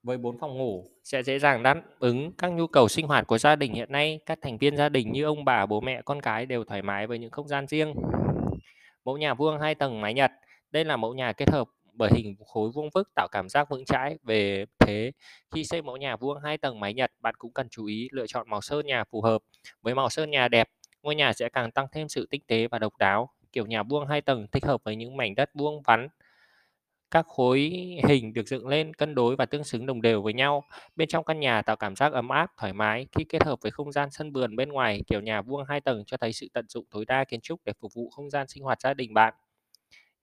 Với 0.03 0.17
bốn 0.17 0.37
phòng 0.37 0.57
ngủ 0.57 0.85
sẽ 1.03 1.23
dễ 1.23 1.39
dàng 1.39 1.63
đáp 1.63 1.81
ứng 1.99 2.31
các 2.37 2.51
nhu 2.51 2.67
cầu 2.67 2.87
sinh 2.87 3.07
hoạt 3.07 3.27
của 3.27 3.37
gia 3.37 3.55
đình 3.55 3.73
hiện 3.73 3.91
nay. 3.91 4.19
Các 4.25 4.39
thành 4.41 4.57
viên 4.57 4.77
gia 4.77 4.89
đình 4.89 5.11
như 5.11 5.23
ông 5.23 5.45
bà, 5.45 5.65
bố 5.65 5.81
mẹ, 5.81 6.01
con 6.01 6.21
cái 6.21 6.45
đều 6.45 6.63
thoải 6.63 6.81
mái 6.81 7.07
với 7.07 7.19
những 7.19 7.31
không 7.31 7.47
gian 7.47 7.67
riêng. 7.67 7.93
Mẫu 9.05 9.17
nhà 9.17 9.33
vuông 9.33 9.59
hai 9.59 9.75
tầng 9.75 10.01
mái 10.01 10.13
Nhật 10.13 10.31
Đây 10.71 10.85
là 10.85 10.97
mẫu 10.97 11.13
nhà 11.13 11.33
kết 11.33 11.49
hợp 11.49 11.67
bởi 11.93 12.11
hình 12.15 12.35
khối 12.45 12.71
vuông 12.71 12.89
vức 12.93 13.09
tạo 13.15 13.27
cảm 13.31 13.49
giác 13.49 13.69
vững 13.69 13.85
chãi 13.85 14.17
về 14.23 14.65
thế. 14.79 15.11
Khi 15.51 15.63
xây 15.63 15.81
mẫu 15.81 15.97
nhà 15.97 16.15
vuông 16.15 16.37
hai 16.43 16.57
tầng 16.57 16.79
mái 16.79 16.93
Nhật, 16.93 17.11
bạn 17.19 17.35
cũng 17.37 17.53
cần 17.53 17.67
chú 17.69 17.85
ý 17.85 18.07
lựa 18.11 18.27
chọn 18.27 18.49
màu 18.49 18.61
sơn 18.61 18.85
nhà 18.85 19.03
phù 19.03 19.21
hợp. 19.21 19.41
Với 19.81 19.95
màu 19.95 20.09
sơn 20.09 20.31
nhà 20.31 20.47
đẹp, 20.47 20.69
ngôi 21.01 21.15
nhà 21.15 21.33
sẽ 21.33 21.49
càng 21.49 21.71
tăng 21.71 21.87
thêm 21.91 22.09
sự 22.09 22.27
tinh 22.29 22.41
tế 22.47 22.67
và 22.67 22.79
độc 22.79 22.97
đáo. 22.97 23.29
Kiểu 23.53 23.65
nhà 23.65 23.83
buông 23.83 24.07
hai 24.07 24.21
tầng 24.21 24.47
thích 24.51 24.65
hợp 24.65 24.81
với 24.83 24.95
những 24.95 25.17
mảnh 25.17 25.35
đất 25.35 25.55
buông 25.55 25.81
vắn. 25.81 26.07
Các 27.11 27.25
khối 27.27 27.59
hình 28.07 28.33
được 28.33 28.47
dựng 28.47 28.67
lên 28.67 28.93
cân 28.93 29.15
đối 29.15 29.35
và 29.35 29.45
tương 29.45 29.63
xứng 29.63 29.85
đồng 29.85 30.01
đều 30.01 30.21
với 30.21 30.33
nhau. 30.33 30.63
Bên 30.95 31.07
trong 31.07 31.23
căn 31.23 31.39
nhà 31.39 31.61
tạo 31.61 31.75
cảm 31.75 31.95
giác 31.95 32.13
ấm 32.13 32.29
áp, 32.29 32.51
thoải 32.57 32.73
mái 32.73 33.07
khi 33.11 33.23
kết 33.23 33.43
hợp 33.43 33.59
với 33.61 33.71
không 33.71 33.91
gian 33.91 34.09
sân 34.11 34.31
vườn 34.31 34.55
bên 34.55 34.69
ngoài. 34.69 35.01
Kiểu 35.07 35.21
nhà 35.21 35.41
vuông 35.41 35.63
hai 35.67 35.81
tầng 35.81 36.03
cho 36.05 36.17
thấy 36.17 36.33
sự 36.33 36.47
tận 36.53 36.65
dụng 36.69 36.85
tối 36.91 37.05
đa 37.05 37.23
kiến 37.23 37.41
trúc 37.41 37.59
để 37.65 37.73
phục 37.81 37.93
vụ 37.95 38.09
không 38.09 38.29
gian 38.29 38.47
sinh 38.47 38.63
hoạt 38.63 38.81
gia 38.81 38.93
đình 38.93 39.13
bạn. 39.13 39.33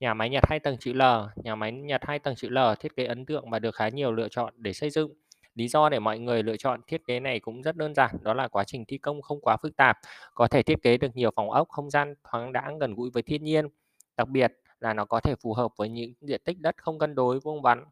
Nhà 0.00 0.14
máy 0.14 0.30
Nhật 0.30 0.44
hai 0.49 0.60
tầng 0.60 0.76
chữ 0.80 0.92
L, 0.92 1.02
nhà 1.44 1.54
máy 1.54 1.72
Nhật 1.72 2.00
hai 2.04 2.18
tầng 2.18 2.34
chữ 2.34 2.49
L 2.49 2.58
thiết 2.80 2.96
kế 2.96 3.04
ấn 3.06 3.26
tượng 3.26 3.50
và 3.50 3.58
được 3.58 3.75
khá 3.75 3.88
nhiều 3.88 4.12
lựa 4.12 4.28
chọn 4.28 4.54
để 4.56 4.72
xây 4.72 4.90
dựng. 4.90 5.14
Lý 5.54 5.69
do 5.69 5.88
để 5.88 5.99
mọi 5.99 6.19
người 6.19 6.42
lựa 6.42 6.57
chọn 6.57 6.80
thiết 6.87 7.07
kế 7.07 7.21
này 7.21 7.40
cũng 7.40 7.62
rất 7.62 7.76
đơn 7.76 7.95
giản, 7.95 8.16
đó 8.23 8.35
là 8.35 8.49
quá 8.49 8.64
trình 8.64 8.85
thi 8.85 8.99
công 8.99 9.23
không 9.23 9.40
quá 9.40 9.57
phức 9.62 9.76
tạp, 9.76 9.99
có 10.35 10.49
thể 10.49 10.62
thiết 10.62 10.83
kế 10.83 10.97
được 10.97 11.16
nhiều 11.16 11.30
phòng 11.37 11.50
ốc, 11.50 11.69
không 11.69 11.90
gian 11.90 12.14
thoáng 12.25 12.52
đãng 12.52 12.78
gần 12.78 12.95
gũi 12.95 13.11
với 13.11 13.23
thiên 13.23 13.45
nhiên. 13.45 13.69
Đặc 14.16 14.28
biệt 14.28 14.52
là 14.80 14.95
nó 14.95 15.04
có 15.04 15.21
thể 15.21 15.35
phù 15.42 15.54
hợp 15.54 15.73
với 15.76 15.88
những 15.88 16.12
diện 16.21 16.40
tích 16.45 16.61
đất 16.61 16.75
không 16.83 16.99
cân 16.99 17.14
đối 17.14 17.40
vuông 17.40 17.62
vắn. 17.62 17.85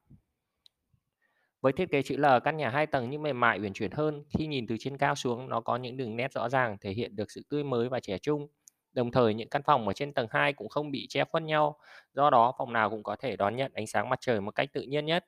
Với 1.61 1.73
thiết 1.73 1.91
kế 1.91 2.03
chữ 2.03 2.17
L, 2.17 2.25
căn 2.45 2.57
nhà 2.57 2.71
hai 2.71 2.87
tầng 2.87 3.11
nhưng 3.11 3.23
mềm 3.23 3.41
mại 3.41 3.61
uyển 3.61 3.73
chuyển 3.73 3.91
hơn. 3.91 4.25
Khi 4.39 4.47
nhìn 4.47 4.67
từ 4.67 4.77
trên 4.81 4.99
cao 4.99 5.15
xuống, 5.15 5.49
nó 5.49 5.61
có 5.61 5.77
những 5.77 5.97
đường 5.97 6.17
nét 6.17 6.33
rõ 6.33 6.49
ràng 6.49 6.79
thể 6.81 6.91
hiện 6.91 7.17
được 7.17 7.31
sự 7.31 7.43
tươi 7.49 7.65
mới 7.65 7.89
và 7.89 8.01
trẻ 8.01 8.19
trung. 8.19 8.49
Đồng 8.93 9.11
thời 9.11 9.35
những 9.35 9.49
căn 9.49 9.63
phòng 9.63 9.87
ở 9.87 9.93
trên 9.93 10.13
tầng 10.13 10.27
2 10.31 10.53
cũng 10.53 10.69
không 10.69 10.91
bị 10.91 11.07
che 11.09 11.25
khuất 11.25 11.43
nhau, 11.43 11.79
do 12.15 12.31
đó 12.31 12.53
phòng 12.59 12.73
nào 12.73 12.91
cũng 12.91 13.03
có 13.03 13.17
thể 13.17 13.37
đón 13.37 13.57
nhận 13.57 13.73
ánh 13.75 13.87
sáng 13.87 14.09
mặt 14.09 14.19
trời 14.21 14.41
một 14.41 14.51
cách 14.51 14.69
tự 14.73 14.83
nhiên 14.83 15.07
nhất. 15.07 15.25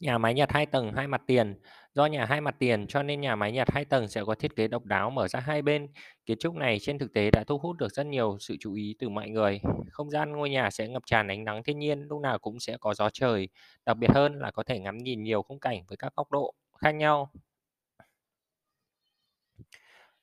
Nhà 0.00 0.18
máy 0.18 0.34
Nhật 0.34 0.52
hai 0.52 0.66
tầng 0.66 0.92
hai 0.92 1.06
mặt 1.06 1.22
tiền. 1.26 1.60
Do 1.94 2.06
nhà 2.06 2.24
hai 2.24 2.40
mặt 2.40 2.56
tiền 2.58 2.86
cho 2.86 3.02
nên 3.02 3.20
nhà 3.20 3.36
máy 3.36 3.52
Nhật 3.52 3.70
hai 3.70 3.84
tầng 3.84 4.08
sẽ 4.08 4.24
có 4.24 4.34
thiết 4.34 4.56
kế 4.56 4.68
độc 4.68 4.84
đáo 4.84 5.10
mở 5.10 5.28
ra 5.28 5.40
hai 5.40 5.62
bên. 5.62 5.88
Kiến 6.26 6.38
trúc 6.40 6.54
này 6.54 6.78
trên 6.78 6.98
thực 6.98 7.12
tế 7.12 7.30
đã 7.30 7.44
thu 7.46 7.58
hút 7.58 7.76
được 7.76 7.92
rất 7.92 8.06
nhiều 8.06 8.36
sự 8.40 8.56
chú 8.60 8.74
ý 8.74 8.96
từ 8.98 9.08
mọi 9.08 9.28
người. 9.28 9.60
Không 9.90 10.10
gian 10.10 10.32
ngôi 10.32 10.50
nhà 10.50 10.70
sẽ 10.70 10.88
ngập 10.88 11.02
tràn 11.06 11.28
ánh 11.28 11.44
nắng 11.44 11.62
thiên 11.62 11.78
nhiên, 11.78 12.02
lúc 12.02 12.20
nào 12.20 12.38
cũng 12.38 12.60
sẽ 12.60 12.76
có 12.80 12.94
gió 12.94 13.10
trời. 13.12 13.48
Đặc 13.86 13.96
biệt 13.96 14.10
hơn 14.14 14.38
là 14.38 14.50
có 14.50 14.62
thể 14.62 14.78
ngắm 14.78 14.98
nhìn 14.98 15.22
nhiều 15.22 15.42
khung 15.42 15.60
cảnh 15.60 15.82
với 15.88 15.96
các 15.96 16.12
góc 16.16 16.30
độ 16.32 16.54
khác 16.78 16.90
nhau. 16.92 17.30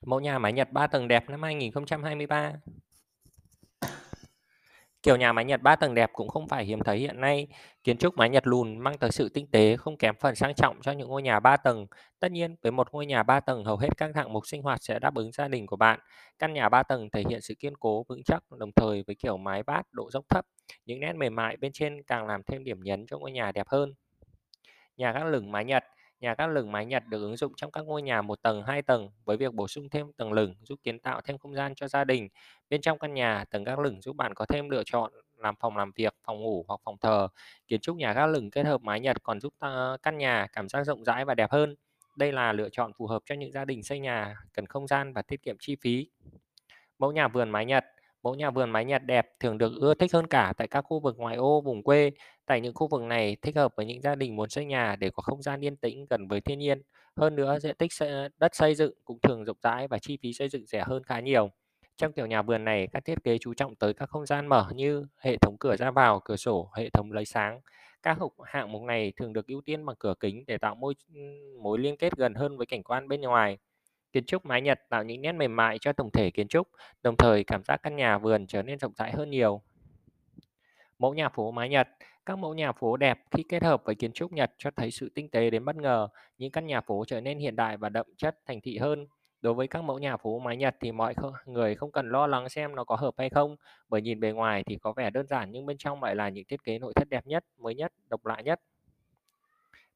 Mẫu 0.06 0.20
nhà 0.20 0.38
máy 0.38 0.52
Nhật 0.52 0.72
3 0.72 0.86
tầng 0.86 1.08
đẹp 1.08 1.30
năm 1.30 1.42
2023 1.42 2.52
Kiểu 5.06 5.16
nhà 5.16 5.32
mái 5.32 5.44
Nhật 5.44 5.62
3 5.62 5.76
tầng 5.76 5.94
đẹp 5.94 6.10
cũng 6.12 6.28
không 6.28 6.48
phải 6.48 6.64
hiếm 6.64 6.80
thấy 6.80 6.98
hiện 6.98 7.20
nay. 7.20 7.46
Kiến 7.84 7.98
trúc 7.98 8.16
mái 8.16 8.30
Nhật 8.30 8.46
lùn 8.46 8.78
mang 8.78 8.98
tới 8.98 9.10
sự 9.10 9.28
tinh 9.28 9.46
tế 9.50 9.76
không 9.76 9.96
kém 9.96 10.14
phần 10.20 10.34
sang 10.34 10.54
trọng 10.54 10.80
cho 10.82 10.92
những 10.92 11.08
ngôi 11.08 11.22
nhà 11.22 11.40
3 11.40 11.56
tầng. 11.56 11.86
Tất 12.20 12.32
nhiên, 12.32 12.56
với 12.62 12.72
một 12.72 12.92
ngôi 12.92 13.06
nhà 13.06 13.22
3 13.22 13.40
tầng 13.40 13.64
hầu 13.64 13.76
hết 13.76 13.88
các 13.96 14.10
hạng 14.14 14.32
mục 14.32 14.46
sinh 14.46 14.62
hoạt 14.62 14.82
sẽ 14.82 14.98
đáp 14.98 15.14
ứng 15.14 15.32
gia 15.32 15.48
đình 15.48 15.66
của 15.66 15.76
bạn. 15.76 16.00
Căn 16.38 16.52
nhà 16.52 16.68
3 16.68 16.82
tầng 16.82 17.10
thể 17.10 17.22
hiện 17.28 17.40
sự 17.40 17.54
kiên 17.58 17.76
cố, 17.76 18.04
vững 18.08 18.24
chắc 18.24 18.42
đồng 18.58 18.72
thời 18.76 19.04
với 19.06 19.16
kiểu 19.16 19.36
mái 19.36 19.62
bát 19.62 19.82
độ 19.92 20.10
dốc 20.10 20.24
thấp. 20.28 20.46
Những 20.84 21.00
nét 21.00 21.12
mềm 21.12 21.36
mại 21.36 21.56
bên 21.56 21.72
trên 21.74 22.02
càng 22.02 22.26
làm 22.26 22.42
thêm 22.46 22.64
điểm 22.64 22.82
nhấn 22.82 23.06
cho 23.06 23.18
ngôi 23.18 23.32
nhà 23.32 23.52
đẹp 23.52 23.68
hơn. 23.68 23.94
Nhà 24.96 25.12
gác 25.12 25.24
lửng 25.24 25.52
mái 25.52 25.64
Nhật 25.64 25.84
Nhà 26.20 26.34
các 26.34 26.46
lửng 26.46 26.72
mái 26.72 26.86
Nhật 26.86 27.02
được 27.08 27.22
ứng 27.22 27.36
dụng 27.36 27.52
trong 27.56 27.70
các 27.70 27.84
ngôi 27.84 28.02
nhà 28.02 28.22
một 28.22 28.42
tầng, 28.42 28.62
hai 28.62 28.82
tầng 28.82 29.10
với 29.24 29.36
việc 29.36 29.54
bổ 29.54 29.68
sung 29.68 29.88
thêm 29.88 30.12
tầng 30.12 30.32
lửng 30.32 30.54
giúp 30.62 30.78
kiến 30.82 30.98
tạo 30.98 31.20
thêm 31.20 31.38
không 31.38 31.54
gian 31.54 31.74
cho 31.74 31.88
gia 31.88 32.04
đình. 32.04 32.28
Bên 32.70 32.80
trong 32.80 32.98
căn 32.98 33.14
nhà, 33.14 33.44
tầng 33.50 33.64
các 33.64 33.78
lửng 33.78 34.00
giúp 34.02 34.16
bạn 34.16 34.34
có 34.34 34.46
thêm 34.46 34.70
lựa 34.70 34.82
chọn 34.86 35.12
làm 35.36 35.54
phòng 35.60 35.76
làm 35.76 35.92
việc, 35.96 36.14
phòng 36.24 36.42
ngủ 36.42 36.64
hoặc 36.68 36.80
phòng 36.84 36.96
thờ. 37.00 37.28
Kiến 37.68 37.80
trúc 37.80 37.96
nhà 37.96 38.14
các 38.14 38.26
lửng 38.26 38.50
kết 38.50 38.66
hợp 38.66 38.82
mái 38.82 39.00
Nhật 39.00 39.16
còn 39.22 39.40
giúp 39.40 39.54
căn 40.02 40.18
nhà 40.18 40.46
cảm 40.52 40.68
giác 40.68 40.84
rộng 40.84 41.04
rãi 41.04 41.24
và 41.24 41.34
đẹp 41.34 41.50
hơn. 41.50 41.76
Đây 42.16 42.32
là 42.32 42.52
lựa 42.52 42.68
chọn 42.72 42.92
phù 42.98 43.06
hợp 43.06 43.22
cho 43.26 43.34
những 43.34 43.52
gia 43.52 43.64
đình 43.64 43.82
xây 43.82 44.00
nhà 44.00 44.36
cần 44.52 44.66
không 44.66 44.86
gian 44.86 45.12
và 45.12 45.22
tiết 45.22 45.42
kiệm 45.42 45.56
chi 45.60 45.76
phí. 45.80 46.10
Mẫu 46.98 47.12
nhà 47.12 47.28
vườn 47.28 47.50
mái 47.50 47.66
Nhật 47.66 47.84
Mẫu 48.22 48.34
nhà 48.34 48.50
vườn 48.50 48.70
mái 48.70 48.84
Nhật 48.84 49.02
đẹp 49.04 49.28
thường 49.40 49.58
được 49.58 49.72
ưa 49.80 49.94
thích 49.94 50.12
hơn 50.12 50.26
cả 50.26 50.52
tại 50.56 50.68
các 50.68 50.80
khu 50.80 51.00
vực 51.00 51.18
ngoại 51.18 51.36
ô, 51.36 51.60
vùng 51.60 51.82
quê. 51.82 52.10
Tại 52.46 52.60
những 52.60 52.74
khu 52.74 52.88
vực 52.88 53.02
này 53.02 53.36
thích 53.42 53.56
hợp 53.56 53.72
với 53.76 53.86
những 53.86 54.00
gia 54.00 54.14
đình 54.14 54.36
muốn 54.36 54.48
xây 54.48 54.64
nhà 54.64 54.96
để 54.96 55.10
có 55.10 55.22
không 55.22 55.42
gian 55.42 55.64
yên 55.64 55.76
tĩnh 55.76 56.06
gần 56.10 56.28
với 56.28 56.40
thiên 56.40 56.58
nhiên. 56.58 56.82
Hơn 57.16 57.36
nữa, 57.36 57.58
diện 57.58 57.76
tích 57.78 57.92
đất 58.38 58.54
xây 58.54 58.74
dựng 58.74 58.92
cũng 59.04 59.18
thường 59.22 59.44
rộng 59.44 59.56
rãi 59.62 59.88
và 59.88 59.98
chi 59.98 60.18
phí 60.22 60.32
xây 60.32 60.48
dựng 60.48 60.66
rẻ 60.66 60.82
hơn 60.86 61.02
khá 61.02 61.20
nhiều. 61.20 61.50
Trong 61.96 62.12
kiểu 62.12 62.26
nhà 62.26 62.42
vườn 62.42 62.64
này, 62.64 62.88
các 62.92 63.04
thiết 63.04 63.24
kế 63.24 63.38
chú 63.38 63.54
trọng 63.54 63.74
tới 63.74 63.94
các 63.94 64.08
không 64.08 64.26
gian 64.26 64.46
mở 64.46 64.66
như 64.74 65.06
hệ 65.20 65.36
thống 65.36 65.56
cửa 65.60 65.76
ra 65.76 65.90
vào, 65.90 66.20
cửa 66.24 66.36
sổ, 66.36 66.70
hệ 66.74 66.90
thống 66.90 67.12
lấy 67.12 67.24
sáng. 67.24 67.60
Các 68.02 68.18
hạng 68.44 68.72
mục 68.72 68.82
này 68.82 69.12
thường 69.16 69.32
được 69.32 69.46
ưu 69.46 69.60
tiên 69.60 69.86
bằng 69.86 69.96
cửa 69.98 70.14
kính 70.20 70.44
để 70.46 70.58
tạo 70.58 70.74
mối 70.74 70.94
mối 71.62 71.78
liên 71.78 71.96
kết 71.96 72.16
gần 72.16 72.34
hơn 72.34 72.56
với 72.56 72.66
cảnh 72.66 72.82
quan 72.82 73.08
bên 73.08 73.20
ngoài. 73.20 73.58
Kiến 74.12 74.24
trúc 74.24 74.44
mái 74.44 74.62
Nhật 74.62 74.80
tạo 74.90 75.04
những 75.04 75.22
nét 75.22 75.32
mềm 75.32 75.56
mại 75.56 75.78
cho 75.78 75.92
tổng 75.92 76.10
thể 76.10 76.30
kiến 76.30 76.48
trúc, 76.48 76.68
đồng 77.02 77.16
thời 77.16 77.44
cảm 77.44 77.64
giác 77.64 77.76
căn 77.82 77.96
nhà 77.96 78.18
vườn 78.18 78.46
trở 78.46 78.62
nên 78.62 78.78
rộng 78.78 78.92
rãi 78.96 79.12
hơn 79.12 79.30
nhiều. 79.30 79.62
Mẫu 80.98 81.14
nhà 81.14 81.28
phố 81.28 81.50
mái 81.50 81.68
Nhật 81.68 81.88
Các 82.26 82.38
mẫu 82.38 82.54
nhà 82.54 82.72
phố 82.72 82.96
đẹp 82.96 83.18
khi 83.30 83.42
kết 83.42 83.62
hợp 83.62 83.82
với 83.84 83.94
kiến 83.94 84.12
trúc 84.12 84.32
Nhật 84.32 84.52
cho 84.58 84.70
thấy 84.70 84.90
sự 84.90 85.12
tinh 85.14 85.28
tế 85.28 85.50
đến 85.50 85.64
bất 85.64 85.76
ngờ. 85.76 86.08
Những 86.38 86.50
căn 86.50 86.66
nhà 86.66 86.80
phố 86.80 87.04
trở 87.06 87.20
nên 87.20 87.38
hiện 87.38 87.56
đại 87.56 87.76
và 87.76 87.88
đậm 87.88 88.06
chất 88.16 88.38
thành 88.46 88.60
thị 88.60 88.78
hơn. 88.78 89.06
Đối 89.40 89.54
với 89.54 89.68
các 89.68 89.84
mẫu 89.84 89.98
nhà 89.98 90.16
phố 90.16 90.38
mái 90.38 90.56
Nhật 90.56 90.76
thì 90.80 90.92
mọi 90.92 91.14
người 91.46 91.74
không 91.74 91.92
cần 91.92 92.10
lo 92.10 92.26
lắng 92.26 92.48
xem 92.48 92.74
nó 92.74 92.84
có 92.84 92.96
hợp 92.96 93.14
hay 93.18 93.30
không, 93.30 93.56
bởi 93.88 94.02
nhìn 94.02 94.20
bề 94.20 94.30
ngoài 94.32 94.64
thì 94.66 94.76
có 94.76 94.92
vẻ 94.92 95.10
đơn 95.10 95.26
giản 95.26 95.50
nhưng 95.52 95.66
bên 95.66 95.78
trong 95.78 96.02
lại 96.02 96.14
là 96.14 96.28
những 96.28 96.44
thiết 96.48 96.64
kế 96.64 96.78
nội 96.78 96.92
thất 96.96 97.08
đẹp 97.08 97.26
nhất, 97.26 97.44
mới 97.58 97.74
nhất, 97.74 97.92
độc 98.08 98.26
lạ 98.26 98.40
nhất. 98.44 98.60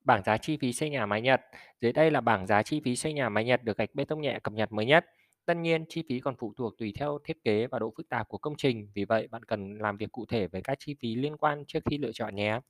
Bảng 0.05 0.23
giá 0.23 0.37
chi 0.37 0.57
phí 0.61 0.73
xây 0.73 0.91
nhà 0.91 1.07
mái 1.07 1.21
Nhật. 1.21 1.41
Dưới 1.81 1.93
đây 1.93 2.11
là 2.11 2.21
bảng 2.21 2.47
giá 2.47 2.63
chi 2.63 2.81
phí 2.85 2.97
xây 2.97 3.13
nhà 3.13 3.29
mái 3.29 3.45
Nhật 3.45 3.65
được 3.65 3.77
gạch 3.77 3.95
bê 3.95 4.05
tông 4.05 4.21
nhẹ 4.21 4.39
cập 4.43 4.53
nhật 4.55 4.73
mới 4.73 4.87
nhất. 4.87 5.07
Tất 5.47 5.57
nhiên, 5.57 5.85
chi 5.89 6.03
phí 6.09 6.21
còn 6.21 6.35
phụ 6.39 6.53
thuộc 6.57 6.79
tùy 6.79 6.93
theo 6.99 7.19
thiết 7.25 7.45
kế 7.45 7.67
và 7.67 7.79
độ 7.79 7.93
phức 7.97 8.09
tạp 8.09 8.29
của 8.29 8.39
công 8.39 8.55
trình, 8.57 8.89
vì 8.95 9.05
vậy 9.05 9.29
bạn 9.31 9.45
cần 9.45 9.79
làm 9.79 9.97
việc 9.97 10.13
cụ 10.13 10.27
thể 10.29 10.47
với 10.47 10.61
các 10.63 10.79
chi 10.81 10.95
phí 11.01 11.15
liên 11.15 11.37
quan 11.37 11.65
trước 11.67 11.81
khi 11.91 11.99
lựa 11.99 12.13
chọn 12.13 12.35
nhé. 12.35 12.61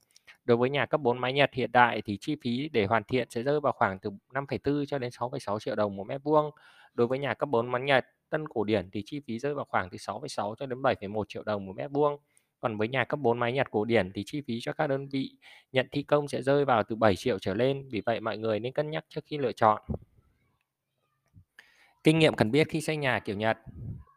Đối 0.45 0.57
với 0.57 0.69
nhà 0.69 0.85
cấp 0.85 1.01
4 1.01 1.21
mái 1.21 1.33
Nhật 1.33 1.49
hiện 1.53 1.71
đại 1.71 2.01
thì 2.01 2.17
chi 2.21 2.35
phí 2.43 2.69
để 2.69 2.85
hoàn 2.85 3.03
thiện 3.03 3.27
sẽ 3.29 3.43
rơi 3.43 3.59
vào 3.59 3.73
khoảng 3.73 3.99
từ 3.99 4.09
5,4 4.33 4.85
cho 4.85 4.97
đến 4.99 5.11
6,6 5.11 5.59
triệu 5.59 5.75
đồng 5.75 5.95
một 5.95 6.03
mét 6.07 6.23
vuông. 6.23 6.51
Đối 6.93 7.07
với 7.07 7.19
nhà 7.19 7.33
cấp 7.33 7.49
4 7.49 7.71
mái 7.71 7.81
Nhật 7.81 8.05
tân 8.29 8.47
cổ 8.47 8.63
điển 8.63 8.89
thì 8.91 9.03
chi 9.05 9.19
phí 9.27 9.39
rơi 9.39 9.53
vào 9.53 9.65
khoảng 9.65 9.89
từ 9.89 9.97
6,6 9.97 10.55
cho 10.55 10.65
đến 10.65 10.81
7,1 10.81 11.23
triệu 11.27 11.43
đồng 11.43 11.65
một 11.65 11.73
mét 11.75 11.91
vuông. 11.91 12.17
Còn 12.59 12.77
với 12.77 12.87
nhà 12.87 13.03
cấp 13.03 13.19
4 13.19 13.39
mái 13.39 13.53
Nhật 13.53 13.71
cổ 13.71 13.85
điển 13.85 14.11
thì 14.13 14.23
chi 14.25 14.41
phí 14.47 14.59
cho 14.61 14.73
các 14.73 14.87
đơn 14.87 15.07
vị 15.09 15.31
nhận 15.71 15.87
thi 15.91 16.03
công 16.03 16.27
sẽ 16.27 16.41
rơi 16.41 16.65
vào 16.65 16.83
từ 16.83 16.95
7 16.95 17.15
triệu 17.15 17.39
trở 17.39 17.53
lên, 17.53 17.87
vì 17.91 18.01
vậy 18.05 18.19
mọi 18.19 18.37
người 18.37 18.59
nên 18.59 18.73
cân 18.73 18.89
nhắc 18.89 19.05
trước 19.09 19.21
khi 19.25 19.37
lựa 19.37 19.51
chọn. 19.51 19.81
Kinh 22.03 22.19
nghiệm 22.19 22.35
cần 22.35 22.51
biết 22.51 22.69
khi 22.69 22.81
xây 22.81 22.97
nhà, 22.97 23.19
kiểu, 23.19 23.35
Nhật 23.35 23.57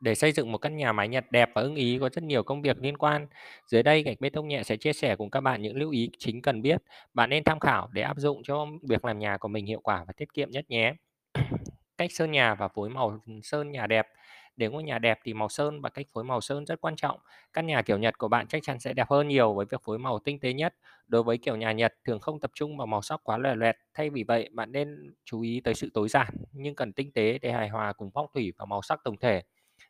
Để 0.01 0.15
xây 0.15 0.33
dựng 0.33 0.53
một 0.53 0.59
căn 0.59 0.77
nhà 0.77 0.93
mái 0.93 1.09
Nhật 1.09 1.25
đẹp 1.31 1.51
và 1.55 1.63
ưng 1.63 1.75
ý, 1.75 1.99
có 2.01 2.09
rất 2.13 2.25
nhiều 2.25 2.43
công 2.43 2.63
việc 2.63 2.83
liên 2.83 2.97
quan. 2.97 3.27
Dưới 3.67 3.83
đây 3.83 4.03
gạch 4.03 4.21
bê 4.21 4.31
tông 4.31 4.49
nhẹ 4.49 4.63
sẽ 4.63 4.77
chia 4.77 4.93
sẻ 4.93 5.17
cùng 5.17 5.31
các 5.31 5.41
bạn 5.41 5.63
những 5.63 5.77
lưu 5.77 5.91
ý 5.91 6.11
chính 6.19 6.43
cần 6.43 6.63
biết. 6.63 6.83
Bạn 7.15 7.31
nên 7.31 7.45
tham 7.45 7.61
khảo 7.61 7.89
để 7.93 8.03
áp 8.03 8.19
dụng 8.19 8.43
cho 8.45 8.67
việc 8.89 9.05
làm 9.05 9.19
nhà 9.19 9.37
của 9.37 9.49
mình 9.49 9.67
hiệu 9.67 9.81
quả 9.81 10.05
và 10.07 10.13
tiết 10.17 10.33
kiệm 10.35 10.51
nhất 10.51 10.65
nhé. 10.69 10.95
Cách 11.99 12.13
sơn 12.13 12.31
nhà 12.31 12.55
và 12.55 12.69
phối 12.69 12.91
màu 12.91 13.21
sơn 13.43 13.71
nhà 13.71 13.87
đẹp 13.87 14.07
để 14.57 14.69
ngôi 14.69 14.83
nhà 14.83 14.99
đẹp 14.99 15.19
thì 15.25 15.35
màu 15.35 15.49
sơn 15.49 15.81
và 15.81 15.91
cách 15.91 16.07
phối 16.13 16.25
màu 16.25 16.41
sơn 16.41 16.67
rất 16.67 16.81
quan 16.81 16.97
trọng. 16.97 17.21
Căn 17.53 17.67
nhà 17.67 17.83
kiểu 17.83 17.99
Nhật 17.99 18.19
của 18.19 18.29
bạn 18.29 18.47
chắc 18.49 18.63
chắn 18.63 18.81
sẽ 18.81 18.93
đẹp 18.93 19.07
hơn 19.11 19.29
nhiều 19.29 19.55
với 19.55 19.67
việc 19.71 19.83
phối 19.85 19.99
màu 19.99 20.19
tinh 20.19 20.41
tế 20.41 20.53
nhất. 20.53 20.75
Đối 21.07 21.23
với 21.23 21.39
kiểu 21.39 21.57
nhà 21.57 21.73
Nhật 21.73 21.95
thường 22.05 22.21
không 22.21 22.41
tập 22.41 22.51
trung 22.55 22.77
vào 22.77 22.87
màu 22.87 23.03
sắc 23.03 23.21
quá 23.25 23.39
lòe 23.39 23.55
loẹt, 23.55 23.77
thay 23.95 24.11
vì 24.11 24.25
vậy 24.25 24.49
bạn 24.53 24.73
nên 24.73 25.15
chú 25.25 25.41
ý 25.41 25.61
tới 25.65 25.75
sự 25.75 25.91
tối 25.95 26.09
giản 26.09 26.29
nhưng 26.53 26.75
cần 26.75 26.93
tinh 26.93 27.13
tế 27.13 27.39
để 27.39 27.53
hài 27.53 27.69
hòa 27.69 27.93
cùng 27.93 28.11
phong 28.15 28.27
thủy 28.35 28.53
và 28.59 28.65
màu 28.65 28.83
sắc 28.83 29.01
tổng 29.05 29.17
thể. 29.17 29.43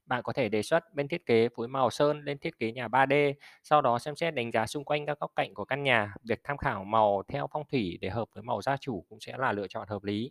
Bạn 0.07 0.23
có 0.23 0.33
thể 0.33 0.49
đề 0.49 0.63
xuất 0.63 0.95
bên 0.95 1.09
thiết 1.09 1.27
kế 1.27 1.49
phối 1.57 1.69
màu 1.69 1.91
sơn 1.91 2.21
lên 2.25 2.39
thiết 2.39 2.59
kế 2.59 2.73
nhà 2.73 2.89
3D, 2.89 3.35
sau 3.63 3.83
đó 3.83 3.99
xem 3.99 4.17
xét 4.17 4.35
đánh 4.35 4.53
giá 4.53 4.67
xung 4.67 4.85
quanh 4.85 5.07
các 5.07 5.21
góc 5.21 5.33
cạnh 5.37 5.55
của 5.55 5.65
căn 5.65 5.83
nhà. 5.83 6.15
Việc 6.25 6.41
tham 6.45 6.57
khảo 6.57 6.85
màu 6.85 7.23
theo 7.29 7.49
phong 7.53 7.63
thủy 7.73 7.99
để 8.01 8.11
hợp 8.11 8.29
với 8.35 8.43
màu 8.43 8.63
gia 8.63 8.77
chủ 8.77 9.05
cũng 9.09 9.21
sẽ 9.21 9.37
là 9.39 9.53
lựa 9.53 9.67
chọn 9.69 9.89
hợp 9.89 10.05
lý. 10.05 10.31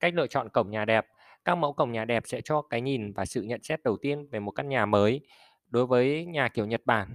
Cách 0.00 0.14
lựa 0.14 0.26
chọn 0.26 0.48
cổng 0.48 0.70
nhà 0.70 0.84
đẹp 0.84 1.06
các 1.46 1.54
mẫu 1.54 1.72
cổng 1.72 1.92
nhà 1.92 2.04
đẹp 2.04 2.22
sẽ 2.26 2.40
cho 2.44 2.62
cái 2.62 2.80
nhìn 2.80 3.12
và 3.12 3.24
sự 3.24 3.42
nhận 3.42 3.62
xét 3.62 3.82
đầu 3.84 3.96
tiên 3.96 4.28
về 4.30 4.40
một 4.40 4.50
căn 4.50 4.68
nhà 4.68 4.86
mới. 4.86 5.20
Đối 5.68 5.86
với 5.86 6.24
nhà 6.24 6.48
kiểu 6.48 6.66
Nhật 6.66 6.80
Bản, 6.84 7.08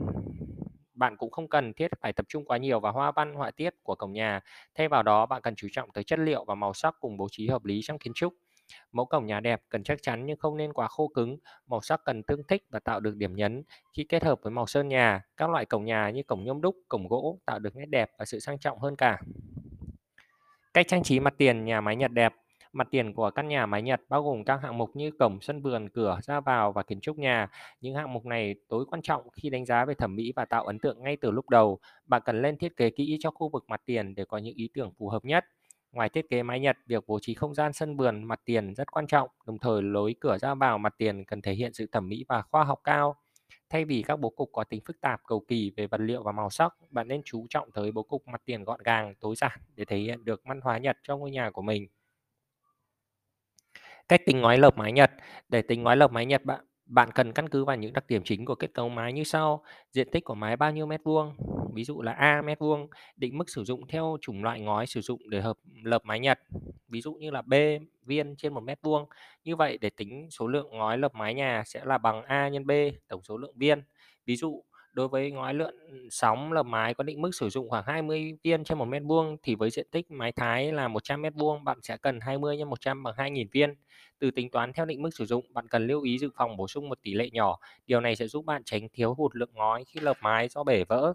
bạn 0.93 1.17
cũng 1.17 1.31
không 1.31 1.47
cần 1.47 1.73
thiết 1.73 1.91
phải 2.01 2.13
tập 2.13 2.25
trung 2.29 2.45
quá 2.45 2.57
nhiều 2.57 2.79
vào 2.79 2.93
hoa 2.93 3.11
văn, 3.11 3.33
họa 3.33 3.51
tiết 3.51 3.73
của 3.83 3.95
cổng 3.95 4.13
nhà. 4.13 4.41
Thay 4.75 4.87
vào 4.87 5.03
đó, 5.03 5.25
bạn 5.25 5.41
cần 5.41 5.55
chú 5.55 5.67
trọng 5.71 5.91
tới 5.91 6.03
chất 6.03 6.19
liệu 6.19 6.45
và 6.45 6.55
màu 6.55 6.73
sắc 6.73 6.95
cùng 6.99 7.17
bố 7.17 7.27
trí 7.31 7.47
hợp 7.47 7.65
lý 7.65 7.79
trong 7.83 7.99
kiến 7.99 8.13
trúc. 8.13 8.33
Mẫu 8.91 9.05
cổng 9.05 9.25
nhà 9.25 9.39
đẹp 9.39 9.61
cần 9.69 9.83
chắc 9.83 10.01
chắn 10.01 10.25
nhưng 10.25 10.37
không 10.37 10.57
nên 10.57 10.73
quá 10.73 10.87
khô 10.87 11.07
cứng, 11.07 11.37
màu 11.67 11.81
sắc 11.81 12.01
cần 12.05 12.23
tương 12.23 12.43
thích 12.43 12.63
và 12.69 12.79
tạo 12.79 12.99
được 12.99 13.15
điểm 13.15 13.35
nhấn. 13.35 13.63
Khi 13.93 14.03
kết 14.03 14.23
hợp 14.23 14.39
với 14.41 14.51
màu 14.51 14.65
sơn 14.65 14.87
nhà, 14.87 15.21
các 15.37 15.49
loại 15.49 15.65
cổng 15.65 15.85
nhà 15.85 16.09
như 16.09 16.23
cổng 16.23 16.43
nhôm 16.43 16.61
đúc, 16.61 16.75
cổng 16.89 17.07
gỗ 17.07 17.39
tạo 17.45 17.59
được 17.59 17.75
nét 17.75 17.85
đẹp 17.85 18.11
và 18.19 18.25
sự 18.25 18.39
sang 18.39 18.59
trọng 18.59 18.79
hơn 18.79 18.95
cả. 18.95 19.21
Cách 20.73 20.87
trang 20.87 21.03
trí 21.03 21.19
mặt 21.19 21.33
tiền 21.37 21.65
nhà 21.65 21.81
máy 21.81 21.95
Nhật 21.95 22.11
đẹp 22.11 22.33
Mặt 22.73 22.87
tiền 22.91 23.13
của 23.13 23.31
căn 23.31 23.47
nhà 23.47 23.65
mái 23.65 23.81
Nhật 23.81 24.01
bao 24.09 24.23
gồm 24.23 24.43
các 24.43 24.59
hạng 24.63 24.77
mục 24.77 24.95
như 24.95 25.11
cổng, 25.19 25.41
sân 25.41 25.61
vườn, 25.61 25.89
cửa 25.89 26.19
ra 26.23 26.39
vào 26.39 26.71
và 26.71 26.83
kiến 26.83 27.01
trúc 27.01 27.17
nhà. 27.17 27.49
Những 27.81 27.95
hạng 27.95 28.13
mục 28.13 28.25
này 28.25 28.55
tối 28.69 28.85
quan 28.89 29.01
trọng 29.01 29.29
khi 29.29 29.49
đánh 29.49 29.65
giá 29.65 29.85
về 29.85 29.93
thẩm 29.93 30.15
mỹ 30.15 30.33
và 30.35 30.45
tạo 30.45 30.65
ấn 30.65 30.79
tượng 30.79 31.03
ngay 31.03 31.17
từ 31.21 31.31
lúc 31.31 31.49
đầu. 31.49 31.79
Bạn 32.05 32.21
cần 32.25 32.41
lên 32.41 32.57
thiết 32.57 32.77
kế 32.77 32.89
kỹ 32.89 33.17
cho 33.19 33.31
khu 33.31 33.49
vực 33.49 33.65
mặt 33.67 33.81
tiền 33.85 34.15
để 34.15 34.25
có 34.25 34.37
những 34.37 34.55
ý 34.55 34.69
tưởng 34.73 34.91
phù 34.97 35.09
hợp 35.09 35.25
nhất. 35.25 35.45
Ngoài 35.91 36.09
thiết 36.09 36.29
kế 36.29 36.43
mái 36.43 36.59
Nhật, 36.59 36.77
việc 36.85 37.03
bố 37.07 37.19
trí 37.21 37.33
không 37.33 37.55
gian 37.55 37.73
sân 37.73 37.97
vườn 37.97 38.23
mặt 38.23 38.41
tiền 38.45 38.75
rất 38.75 38.91
quan 38.91 39.07
trọng, 39.07 39.29
đồng 39.47 39.59
thời 39.59 39.81
lối 39.81 40.15
cửa 40.19 40.37
ra 40.37 40.53
vào 40.55 40.77
mặt 40.77 40.95
tiền 40.97 41.25
cần 41.25 41.41
thể 41.41 41.53
hiện 41.53 41.73
sự 41.73 41.85
thẩm 41.91 42.09
mỹ 42.09 42.25
và 42.27 42.41
khoa 42.41 42.63
học 42.63 42.81
cao. 42.83 43.15
Thay 43.69 43.85
vì 43.85 44.03
các 44.03 44.19
bố 44.19 44.29
cục 44.29 44.49
có 44.53 44.63
tính 44.63 44.81
phức 44.85 45.01
tạp, 45.01 45.21
cầu 45.27 45.45
kỳ 45.47 45.71
về 45.77 45.87
vật 45.87 46.01
liệu 46.01 46.23
và 46.23 46.31
màu 46.31 46.49
sắc, 46.49 46.73
bạn 46.89 47.07
nên 47.07 47.21
chú 47.25 47.45
trọng 47.49 47.71
tới 47.71 47.91
bố 47.91 48.03
cục 48.03 48.27
mặt 48.27 48.41
tiền 48.45 48.63
gọn 48.63 48.79
gàng, 48.83 49.15
tối 49.19 49.35
giản 49.35 49.59
để 49.75 49.85
thể 49.85 49.97
hiện 49.97 50.25
được 50.25 50.41
văn 50.45 50.61
hóa 50.61 50.77
Nhật 50.77 50.97
cho 51.03 51.17
ngôi 51.17 51.31
nhà 51.31 51.49
của 51.49 51.61
mình. 51.61 51.87
Cách 54.11 54.25
tính 54.25 54.41
ngói 54.41 54.57
lợp 54.57 54.77
mái 54.77 54.91
Nhật. 54.91 55.11
Để 55.49 55.61
tính 55.61 55.83
ngói 55.83 55.97
lợp 55.97 56.11
mái 56.11 56.25
Nhật 56.25 56.45
bạn 56.45 56.65
bạn 56.85 57.09
cần 57.11 57.33
căn 57.33 57.49
cứ 57.49 57.65
vào 57.65 57.75
những 57.75 57.93
đặc 57.93 58.07
điểm 58.07 58.21
chính 58.23 58.45
của 58.45 58.55
kết 58.55 58.73
cấu 58.73 58.89
mái 58.89 59.13
như 59.13 59.23
sau: 59.23 59.63
diện 59.91 60.07
tích 60.11 60.25
của 60.25 60.35
mái 60.35 60.57
bao 60.57 60.71
nhiêu 60.71 60.85
mét 60.85 61.01
vuông, 61.03 61.35
ví 61.73 61.83
dụ 61.83 62.01
là 62.01 62.11
A 62.11 62.41
mét 62.41 62.59
vuông, 62.59 62.89
định 63.15 63.37
mức 63.37 63.49
sử 63.49 63.63
dụng 63.63 63.87
theo 63.87 64.17
chủng 64.21 64.43
loại 64.43 64.61
ngói 64.61 64.87
sử 64.87 65.01
dụng 65.01 65.29
để 65.29 65.41
hợp 65.41 65.57
lợp 65.83 66.05
mái 66.05 66.19
Nhật, 66.19 66.39
ví 66.87 67.01
dụ 67.01 67.13
như 67.13 67.31
là 67.31 67.41
B 67.41 67.53
viên 68.05 68.35
trên 68.35 68.53
một 68.53 68.63
mét 68.63 68.79
vuông. 68.81 69.05
Như 69.43 69.55
vậy 69.55 69.77
để 69.81 69.89
tính 69.89 70.27
số 70.31 70.47
lượng 70.47 70.67
ngói 70.71 70.97
lợp 70.97 71.15
mái 71.15 71.33
nhà 71.33 71.63
sẽ 71.65 71.81
là 71.85 71.97
bằng 71.97 72.23
A 72.23 72.47
nhân 72.47 72.67
B 72.67 72.71
tổng 73.07 73.23
số 73.23 73.37
lượng 73.37 73.57
viên. 73.57 73.83
Ví 74.25 74.35
dụ 74.35 74.63
đối 74.93 75.07
với 75.07 75.31
ngói 75.31 75.53
lượn 75.53 75.75
sóng 76.09 76.53
lợp 76.53 76.63
mái 76.63 76.93
có 76.93 77.03
định 77.03 77.21
mức 77.21 77.35
sử 77.35 77.49
dụng 77.49 77.69
khoảng 77.69 77.83
20 77.87 78.33
viên 78.43 78.63
trên 78.63 78.77
1 78.77 78.85
mét 78.85 79.01
vuông 79.05 79.37
thì 79.43 79.55
với 79.55 79.69
diện 79.69 79.87
tích 79.91 80.11
mái 80.11 80.31
Thái 80.31 80.71
là 80.71 80.87
100 80.87 81.21
mét 81.21 81.33
vuông 81.35 81.63
bạn 81.63 81.77
sẽ 81.81 81.97
cần 81.97 82.19
20 82.19 82.57
nhân 82.57 82.69
100 82.69 83.03
bằng 83.03 83.15
2.000 83.15 83.45
viên. 83.51 83.73
Từ 84.19 84.31
tính 84.31 84.51
toán 84.51 84.73
theo 84.73 84.85
định 84.85 85.01
mức 85.01 85.09
sử 85.13 85.25
dụng, 85.25 85.45
bạn 85.53 85.67
cần 85.67 85.87
lưu 85.87 86.01
ý 86.01 86.17
dự 86.17 86.29
phòng 86.35 86.57
bổ 86.57 86.67
sung 86.67 86.89
một 86.89 86.99
tỷ 87.03 87.13
lệ 87.13 87.29
nhỏ. 87.29 87.59
Điều 87.87 88.01
này 88.01 88.15
sẽ 88.15 88.27
giúp 88.27 88.45
bạn 88.45 88.61
tránh 88.65 88.87
thiếu 88.93 89.13
hụt 89.13 89.35
lượng 89.35 89.51
ngói 89.53 89.83
khi 89.87 89.99
lợp 89.99 90.17
mái 90.21 90.47
do 90.47 90.63
bể 90.63 90.83
vỡ. 90.83 91.13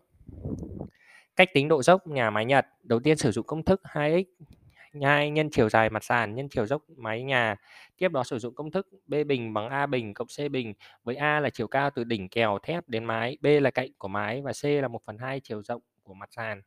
Cách 1.36 1.48
tính 1.54 1.68
độ 1.68 1.82
dốc 1.82 2.06
nhà 2.06 2.30
mái 2.30 2.44
Nhật. 2.44 2.66
Đầu 2.82 3.00
tiên 3.00 3.16
sử 3.16 3.32
dụng 3.32 3.46
công 3.46 3.64
thức 3.64 3.80
2x 3.84 4.24
2 5.02 5.30
nhân 5.30 5.50
chiều 5.50 5.68
dài 5.68 5.90
mặt 5.90 6.04
sàn 6.04 6.34
nhân 6.34 6.48
chiều 6.48 6.66
dốc 6.66 6.82
mái 6.96 7.22
nhà. 7.22 7.56
Tiếp 7.98 8.12
đó 8.12 8.24
sử 8.24 8.38
dụng 8.38 8.54
công 8.54 8.70
thức 8.70 8.88
B 9.06 9.14
bình 9.26 9.54
bằng 9.54 9.68
A 9.68 9.86
bình 9.86 10.14
cộng 10.14 10.28
C 10.28 10.50
bình, 10.50 10.74
với 11.04 11.16
A 11.16 11.40
là 11.40 11.50
chiều 11.50 11.68
cao 11.68 11.90
từ 11.94 12.04
đỉnh 12.04 12.28
kèo 12.28 12.58
thép 12.62 12.88
đến 12.88 13.04
mái, 13.04 13.36
B 13.40 13.46
là 13.60 13.70
cạnh 13.70 13.88
của 13.98 14.08
mái 14.08 14.42
và 14.42 14.52
C 14.62 14.64
là 14.64 14.88
1 14.88 15.02
phần 15.04 15.18
2 15.18 15.40
chiều 15.40 15.62
rộng 15.62 15.82
của 16.02 16.14
mặt 16.14 16.28
sàn. 16.32 16.62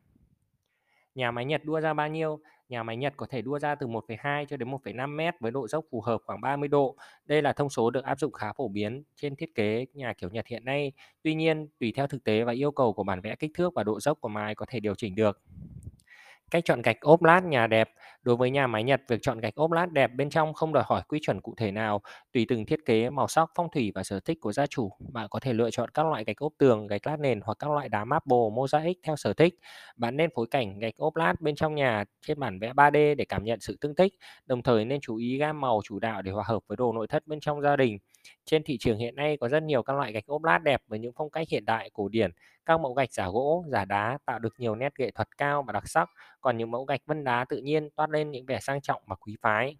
Nhà 1.14 1.30
máy 1.30 1.44
Nhật 1.44 1.64
đua 1.64 1.80
ra 1.80 1.94
bao 1.94 2.08
nhiêu? 2.08 2.40
Nhà 2.68 2.82
máy 2.82 2.96
Nhật 2.96 3.14
có 3.16 3.26
thể 3.26 3.42
đua 3.42 3.58
ra 3.58 3.74
từ 3.74 3.86
1,2 3.86 4.44
cho 4.44 4.56
đến 4.56 4.70
1,5 4.70 5.16
mét 5.16 5.34
với 5.40 5.50
độ 5.50 5.68
dốc 5.68 5.84
phù 5.90 6.00
hợp 6.00 6.20
khoảng 6.26 6.40
30 6.40 6.68
độ. 6.68 6.96
Đây 7.24 7.42
là 7.42 7.52
thông 7.52 7.70
số 7.70 7.90
được 7.90 8.04
áp 8.04 8.18
dụng 8.18 8.32
khá 8.32 8.52
phổ 8.52 8.68
biến 8.68 9.02
trên 9.16 9.36
thiết 9.36 9.54
kế 9.54 9.86
nhà 9.94 10.12
kiểu 10.12 10.30
Nhật 10.30 10.46
hiện 10.46 10.64
nay. 10.64 10.92
Tuy 11.22 11.34
nhiên, 11.34 11.68
tùy 11.80 11.92
theo 11.96 12.06
thực 12.06 12.24
tế 12.24 12.44
và 12.44 12.52
yêu 12.52 12.70
cầu 12.70 12.92
của 12.92 13.04
bản 13.04 13.20
vẽ 13.20 13.36
kích 13.36 13.50
thước 13.54 13.74
và 13.74 13.84
độ 13.84 14.00
dốc 14.00 14.20
của 14.20 14.28
mái 14.28 14.54
có 14.54 14.66
thể 14.68 14.80
điều 14.80 14.94
chỉnh 14.94 15.14
được. 15.14 15.40
Cách 16.50 16.64
chọn 16.64 16.82
gạch 16.82 17.00
ốp 17.00 17.22
lát 17.22 17.44
nhà 17.44 17.66
đẹp. 17.66 17.90
Đối 18.22 18.36
với 18.36 18.50
nhà 18.50 18.66
máy 18.66 18.84
Nhật, 18.84 19.00
việc 19.08 19.18
chọn 19.22 19.40
gạch 19.40 19.54
ốp 19.54 19.70
lát 19.72 19.92
đẹp 19.92 20.10
bên 20.16 20.30
trong 20.30 20.54
không 20.54 20.72
đòi 20.72 20.84
hỏi 20.86 21.02
quy 21.08 21.18
chuẩn 21.22 21.40
cụ 21.40 21.54
thể 21.56 21.70
nào. 21.72 22.00
Tùy 22.32 22.46
từng 22.48 22.66
thiết 22.66 22.78
kế, 22.86 23.10
màu 23.10 23.28
sắc, 23.28 23.48
phong 23.54 23.68
thủy 23.74 23.92
và 23.94 24.02
sở 24.02 24.20
thích 24.20 24.38
của 24.40 24.52
gia 24.52 24.66
chủ, 24.66 24.90
bạn 25.12 25.26
có 25.30 25.40
thể 25.40 25.52
lựa 25.52 25.70
chọn 25.70 25.88
các 25.94 26.06
loại 26.06 26.24
gạch 26.24 26.36
ốp 26.36 26.52
tường, 26.58 26.86
gạch 26.86 27.06
lát 27.06 27.16
nền 27.20 27.40
hoặc 27.44 27.56
các 27.58 27.70
loại 27.70 27.88
đá 27.88 28.04
marble, 28.04 28.36
mosaic 28.56 28.96
theo 29.06 29.16
sở 29.16 29.32
thích. 29.32 29.54
Bạn 29.96 30.16
nên 30.16 30.30
phối 30.34 30.46
cảnh 30.50 30.78
gạch 30.78 30.96
ốp 30.96 31.16
lát 31.16 31.40
bên 31.40 31.54
trong 31.54 31.74
nhà 31.74 32.04
trên 32.26 32.40
bản 32.40 32.58
vẽ 32.58 32.72
3D 32.72 33.14
để 33.14 33.24
cảm 33.24 33.44
nhận 33.44 33.60
sự 33.60 33.76
tương 33.80 33.94
thích. 33.94 34.12
Đồng 34.46 34.62
thời 34.62 34.84
nên 34.84 35.00
chú 35.00 35.16
ý 35.16 35.36
gam 35.38 35.60
màu 35.60 35.80
chủ 35.84 35.98
đạo 35.98 36.22
để 36.22 36.32
hòa 36.32 36.44
hợp 36.46 36.62
với 36.68 36.76
đồ 36.76 36.92
nội 36.92 37.06
thất 37.08 37.26
bên 37.26 37.40
trong 37.40 37.62
gia 37.62 37.76
đình. 37.76 37.98
Trên 38.44 38.62
thị 38.62 38.78
trường 38.80 38.98
hiện 38.98 39.16
nay 39.16 39.36
có 39.36 39.48
rất 39.48 39.62
nhiều 39.62 39.82
các 39.82 39.96
loại 39.96 40.12
gạch 40.12 40.26
ốp 40.26 40.44
lát 40.44 40.58
đẹp 40.58 40.82
với 40.86 40.98
những 40.98 41.12
phong 41.16 41.30
cách 41.30 41.48
hiện 41.48 41.64
đại, 41.64 41.90
cổ 41.92 42.08
điển. 42.08 42.30
Các 42.66 42.80
mẫu 42.80 42.94
gạch 42.94 43.12
giả 43.12 43.28
gỗ, 43.28 43.64
giả 43.68 43.84
đá 43.84 44.18
tạo 44.26 44.38
được 44.38 44.54
nhiều 44.58 44.74
nét 44.74 44.92
nghệ 44.98 45.10
thuật 45.10 45.36
cao 45.38 45.62
và 45.62 45.72
đặc 45.72 45.88
sắc, 45.88 46.10
còn 46.40 46.58
những 46.58 46.70
mẫu 46.70 46.84
gạch 46.84 47.00
vân 47.06 47.24
đá 47.24 47.44
tự 47.44 47.56
nhiên 47.56 47.90
toát 47.96 48.10
lên 48.10 48.30
những 48.30 48.46
vẻ 48.46 48.60
sang 48.60 48.80
trọng 48.80 49.02
và 49.06 49.16
quý 49.16 49.36
phái. 49.42 49.76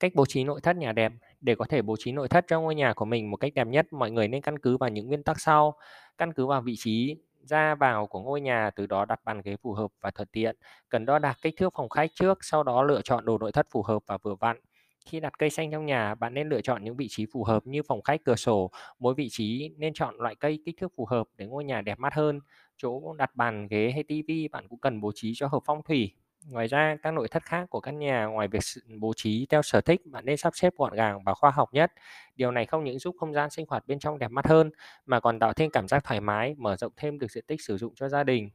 Cách 0.00 0.12
bố 0.14 0.26
trí 0.26 0.44
nội 0.44 0.60
thất 0.62 0.76
nhà 0.76 0.92
đẹp. 0.92 1.12
Để 1.40 1.54
có 1.54 1.64
thể 1.64 1.82
bố 1.82 1.96
trí 1.98 2.12
nội 2.12 2.28
thất 2.28 2.44
cho 2.48 2.60
ngôi 2.60 2.74
nhà 2.74 2.92
của 2.92 3.04
mình 3.04 3.30
một 3.30 3.36
cách 3.36 3.54
đẹp 3.54 3.66
nhất, 3.66 3.86
mọi 3.92 4.10
người 4.10 4.28
nên 4.28 4.42
căn 4.42 4.58
cứ 4.58 4.76
vào 4.76 4.90
những 4.90 5.06
nguyên 5.06 5.22
tắc 5.22 5.40
sau. 5.40 5.74
Căn 6.18 6.32
cứ 6.32 6.46
vào 6.46 6.60
vị 6.60 6.74
trí 6.78 7.16
ra 7.42 7.74
vào 7.74 8.06
của 8.06 8.20
ngôi 8.20 8.40
nhà, 8.40 8.70
từ 8.76 8.86
đó 8.86 9.04
đặt 9.04 9.20
bàn 9.24 9.40
ghế 9.44 9.56
phù 9.62 9.72
hợp 9.72 9.90
và 10.00 10.10
thuận 10.10 10.28
tiện. 10.32 10.56
Cần 10.88 11.06
đo 11.06 11.18
đạc 11.18 11.38
kích 11.42 11.54
thước 11.56 11.72
phòng 11.76 11.88
khách 11.88 12.10
trước, 12.14 12.38
sau 12.44 12.62
đó 12.62 12.82
lựa 12.82 13.00
chọn 13.04 13.24
đồ 13.24 13.38
nội 13.38 13.52
thất 13.52 13.66
phù 13.70 13.82
hợp 13.82 14.02
và 14.06 14.18
vừa 14.18 14.34
vặn. 14.34 14.56
Khi 15.06 15.20
đặt 15.20 15.38
cây 15.38 15.50
xanh 15.50 15.70
trong 15.70 15.86
nhà, 15.86 16.14
bạn 16.14 16.34
nên 16.34 16.48
lựa 16.48 16.60
chọn 16.60 16.84
những 16.84 16.96
vị 16.96 17.06
trí 17.10 17.26
phù 17.32 17.44
hợp 17.44 17.66
như 17.66 17.82
phòng 17.82 18.02
khách, 18.02 18.20
cửa 18.24 18.36
sổ. 18.36 18.70
Mỗi 18.98 19.14
vị 19.14 19.28
trí 19.30 19.70
nên 19.78 19.94
chọn 19.94 20.14
loại 20.18 20.34
cây 20.34 20.58
kích 20.64 20.74
thước 20.80 20.92
phù 20.96 21.06
hợp 21.06 21.26
để 21.36 21.46
ngôi 21.46 21.64
nhà 21.64 21.80
đẹp 21.80 21.98
mắt 21.98 22.14
hơn. 22.14 22.40
Chỗ 22.76 23.14
đặt 23.18 23.36
bàn 23.36 23.68
ghế 23.68 23.90
hay 23.94 24.02
tivi 24.02 24.48
bạn 24.48 24.68
cũng 24.68 24.78
cần 24.80 25.00
bố 25.00 25.12
trí 25.14 25.32
cho 25.36 25.46
hợp 25.46 25.62
phong 25.66 25.82
thủy. 25.82 26.12
Ngoài 26.50 26.66
ra, 26.66 26.96
các 27.02 27.10
nội 27.14 27.28
thất 27.28 27.42
khác 27.42 27.66
của 27.70 27.80
căn 27.80 27.98
nhà 27.98 28.24
ngoài 28.26 28.48
việc 28.48 28.60
bố 29.00 29.12
trí 29.16 29.46
theo 29.50 29.62
sở 29.62 29.80
thích, 29.80 30.00
bạn 30.06 30.24
nên 30.26 30.36
sắp 30.36 30.52
xếp 30.56 30.72
gọn 30.76 30.94
gàng 30.94 31.24
và 31.24 31.34
khoa 31.34 31.50
học 31.50 31.68
nhất. 31.72 31.92
Điều 32.36 32.50
này 32.50 32.66
không 32.66 32.84
những 32.84 32.98
giúp 32.98 33.16
không 33.20 33.32
gian 33.34 33.50
sinh 33.50 33.66
hoạt 33.68 33.86
bên 33.86 33.98
trong 33.98 34.18
đẹp 34.18 34.30
mắt 34.30 34.46
hơn 34.46 34.70
mà 35.06 35.20
còn 35.20 35.38
tạo 35.38 35.52
thêm 35.52 35.70
cảm 35.70 35.88
giác 35.88 36.04
thoải 36.04 36.20
mái, 36.20 36.54
mở 36.58 36.76
rộng 36.76 36.92
thêm 36.96 37.18
được 37.18 37.30
diện 37.30 37.44
tích 37.46 37.60
sử 37.62 37.78
dụng 37.78 37.94
cho 37.94 38.08
gia 38.08 38.24
đình. 38.24 38.50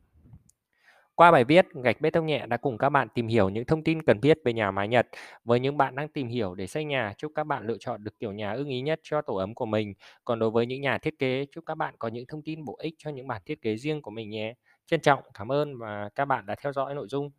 Qua 1.15 1.31
bài 1.31 1.43
viết, 1.43 1.65
Gạch 1.83 2.01
Bê 2.01 2.09
tông 2.09 2.25
nhẹ 2.25 2.45
đã 2.47 2.57
cùng 2.57 2.77
các 2.77 2.89
bạn 2.89 3.07
tìm 3.13 3.27
hiểu 3.27 3.49
những 3.49 3.65
thông 3.65 3.83
tin 3.83 4.01
cần 4.01 4.21
thiết 4.21 4.37
về 4.45 4.53
nhà 4.53 4.71
mái 4.71 4.87
Nhật. 4.87 5.07
Với 5.43 5.59
những 5.59 5.77
bạn 5.77 5.95
đang 5.95 6.07
tìm 6.09 6.27
hiểu 6.27 6.55
để 6.55 6.67
xây 6.67 6.85
nhà, 6.85 7.13
chúc 7.17 7.31
các 7.35 7.43
bạn 7.43 7.67
lựa 7.67 7.77
chọn 7.79 8.03
được 8.03 8.19
kiểu 8.19 8.31
nhà 8.31 8.53
ưng 8.53 8.67
ý 8.67 8.81
nhất 8.81 8.99
cho 9.03 9.21
tổ 9.21 9.35
ấm 9.35 9.55
của 9.55 9.65
mình. 9.65 9.93
Còn 10.25 10.39
đối 10.39 10.51
với 10.51 10.65
những 10.65 10.81
nhà 10.81 10.97
thiết 10.97 11.19
kế, 11.19 11.45
chúc 11.51 11.63
các 11.65 11.75
bạn 11.75 11.95
có 11.99 12.07
những 12.07 12.25
thông 12.27 12.41
tin 12.43 12.65
bổ 12.65 12.75
ích 12.79 12.93
cho 12.97 13.09
những 13.11 13.27
bản 13.27 13.41
thiết 13.45 13.61
kế 13.61 13.75
riêng 13.77 14.01
của 14.01 14.11
mình 14.11 14.29
nhé. 14.29 14.53
Trân 14.85 14.99
trọng, 15.01 15.23
cảm 15.33 15.51
ơn 15.51 15.77
và 15.79 16.09
các 16.15 16.25
bạn 16.25 16.45
đã 16.45 16.55
theo 16.63 16.73
dõi 16.73 16.95
nội 16.95 17.07
dung. 17.09 17.31